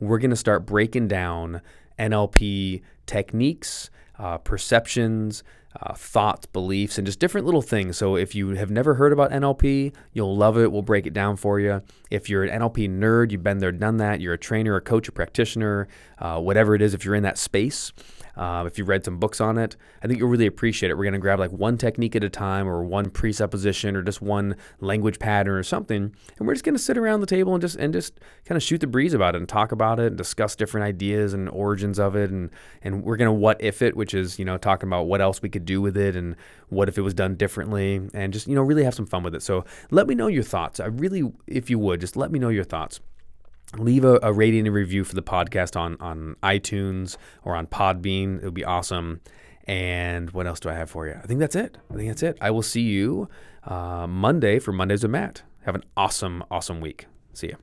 We're 0.00 0.18
going 0.18 0.30
to 0.30 0.36
start 0.36 0.64
breaking 0.64 1.08
down 1.08 1.60
NLP 1.98 2.80
techniques, 3.04 3.90
uh, 4.18 4.38
perceptions, 4.38 5.44
uh, 5.82 5.92
thoughts, 5.92 6.46
beliefs, 6.46 6.96
and 6.96 7.06
just 7.06 7.18
different 7.18 7.44
little 7.44 7.60
things. 7.60 7.98
So 7.98 8.16
if 8.16 8.34
you 8.34 8.54
have 8.54 8.70
never 8.70 8.94
heard 8.94 9.12
about 9.12 9.32
NLP, 9.32 9.94
you'll 10.14 10.34
love 10.34 10.56
it. 10.56 10.72
We'll 10.72 10.80
break 10.80 11.06
it 11.06 11.12
down 11.12 11.36
for 11.36 11.60
you. 11.60 11.82
If 12.10 12.30
you're 12.30 12.44
an 12.44 12.62
NLP 12.62 12.88
nerd, 12.88 13.32
you've 13.32 13.42
been 13.42 13.58
there, 13.58 13.70
done 13.70 13.98
that, 13.98 14.22
you're 14.22 14.32
a 14.32 14.38
trainer, 14.38 14.76
a 14.76 14.80
coach, 14.80 15.08
a 15.08 15.12
practitioner, 15.12 15.88
uh, 16.18 16.40
whatever 16.40 16.74
it 16.74 16.80
is, 16.80 16.94
if 16.94 17.04
you're 17.04 17.14
in 17.14 17.22
that 17.22 17.36
space, 17.36 17.92
um, 18.36 18.66
if 18.66 18.78
you've 18.78 18.88
read 18.88 19.04
some 19.04 19.18
books 19.18 19.40
on 19.40 19.58
it, 19.58 19.76
I 20.02 20.06
think 20.06 20.18
you'll 20.18 20.28
really 20.28 20.46
appreciate 20.46 20.90
it. 20.90 20.94
We're 20.94 21.04
going 21.04 21.12
to 21.14 21.18
grab 21.18 21.38
like 21.38 21.52
one 21.52 21.76
technique 21.76 22.16
at 22.16 22.24
a 22.24 22.28
time 22.28 22.68
or 22.68 22.84
one 22.84 23.10
presupposition 23.10 23.96
or 23.96 24.02
just 24.02 24.22
one 24.22 24.56
language 24.80 25.18
pattern 25.18 25.54
or 25.54 25.62
something. 25.62 26.14
And 26.38 26.46
we're 26.46 26.54
just 26.54 26.64
going 26.64 26.74
to 26.74 26.82
sit 26.82 26.96
around 26.96 27.20
the 27.20 27.26
table 27.26 27.54
and 27.54 27.60
just, 27.60 27.76
and 27.76 27.92
just 27.92 28.20
kind 28.44 28.56
of 28.56 28.62
shoot 28.62 28.80
the 28.80 28.86
breeze 28.86 29.14
about 29.14 29.34
it 29.34 29.38
and 29.38 29.48
talk 29.48 29.72
about 29.72 30.00
it 30.00 30.08
and 30.08 30.16
discuss 30.16 30.56
different 30.56 30.86
ideas 30.86 31.34
and 31.34 31.48
origins 31.48 31.98
of 31.98 32.16
it. 32.16 32.30
And, 32.30 32.50
and 32.82 33.02
we're 33.04 33.16
going 33.16 33.26
to 33.28 33.32
what 33.32 33.60
if 33.60 33.82
it, 33.82 33.96
which 33.96 34.14
is, 34.14 34.38
you 34.38 34.44
know, 34.44 34.58
talking 34.58 34.88
about 34.88 35.04
what 35.04 35.20
else 35.20 35.42
we 35.42 35.48
could 35.48 35.64
do 35.64 35.80
with 35.80 35.96
it 35.96 36.16
and 36.16 36.36
what 36.68 36.88
if 36.88 36.98
it 36.98 37.02
was 37.02 37.14
done 37.14 37.34
differently 37.34 38.08
and 38.14 38.32
just, 38.32 38.46
you 38.46 38.54
know, 38.54 38.62
really 38.62 38.84
have 38.84 38.94
some 38.94 39.06
fun 39.06 39.22
with 39.22 39.34
it. 39.34 39.42
So 39.42 39.64
let 39.90 40.06
me 40.06 40.14
know 40.14 40.28
your 40.28 40.42
thoughts. 40.42 40.80
I 40.80 40.86
really, 40.86 41.30
if 41.46 41.68
you 41.68 41.78
would, 41.78 42.00
just 42.00 42.16
let 42.16 42.30
me 42.30 42.38
know 42.38 42.48
your 42.48 42.64
thoughts 42.64 43.00
leave 43.78 44.04
a, 44.04 44.18
a, 44.22 44.32
rating 44.32 44.66
and 44.66 44.74
review 44.74 45.04
for 45.04 45.14
the 45.14 45.22
podcast 45.22 45.78
on 45.78 45.96
on 46.00 46.36
iTunes 46.42 47.16
or 47.44 47.54
on 47.54 47.66
Podbean. 47.66 48.38
It 48.38 48.44
would 48.44 48.54
be 48.54 48.64
awesome. 48.64 49.20
And 49.64 50.30
what 50.32 50.46
else 50.46 50.58
do 50.58 50.68
I 50.68 50.74
have 50.74 50.90
for 50.90 51.06
you? 51.06 51.14
I 51.22 51.26
think 51.26 51.38
that's 51.38 51.54
it. 51.54 51.78
I 51.90 51.94
think 51.94 52.08
that's 52.08 52.22
it. 52.22 52.38
I 52.40 52.50
will 52.50 52.62
see 52.62 52.80
you 52.80 53.28
uh, 53.64 54.06
Monday 54.06 54.58
for 54.58 54.72
Mondays 54.72 55.02
with 55.02 55.12
Matt. 55.12 55.42
Have 55.64 55.74
an 55.74 55.84
awesome, 55.96 56.42
awesome 56.50 56.80
week. 56.80 57.06
See 57.34 57.48
you. 57.48 57.56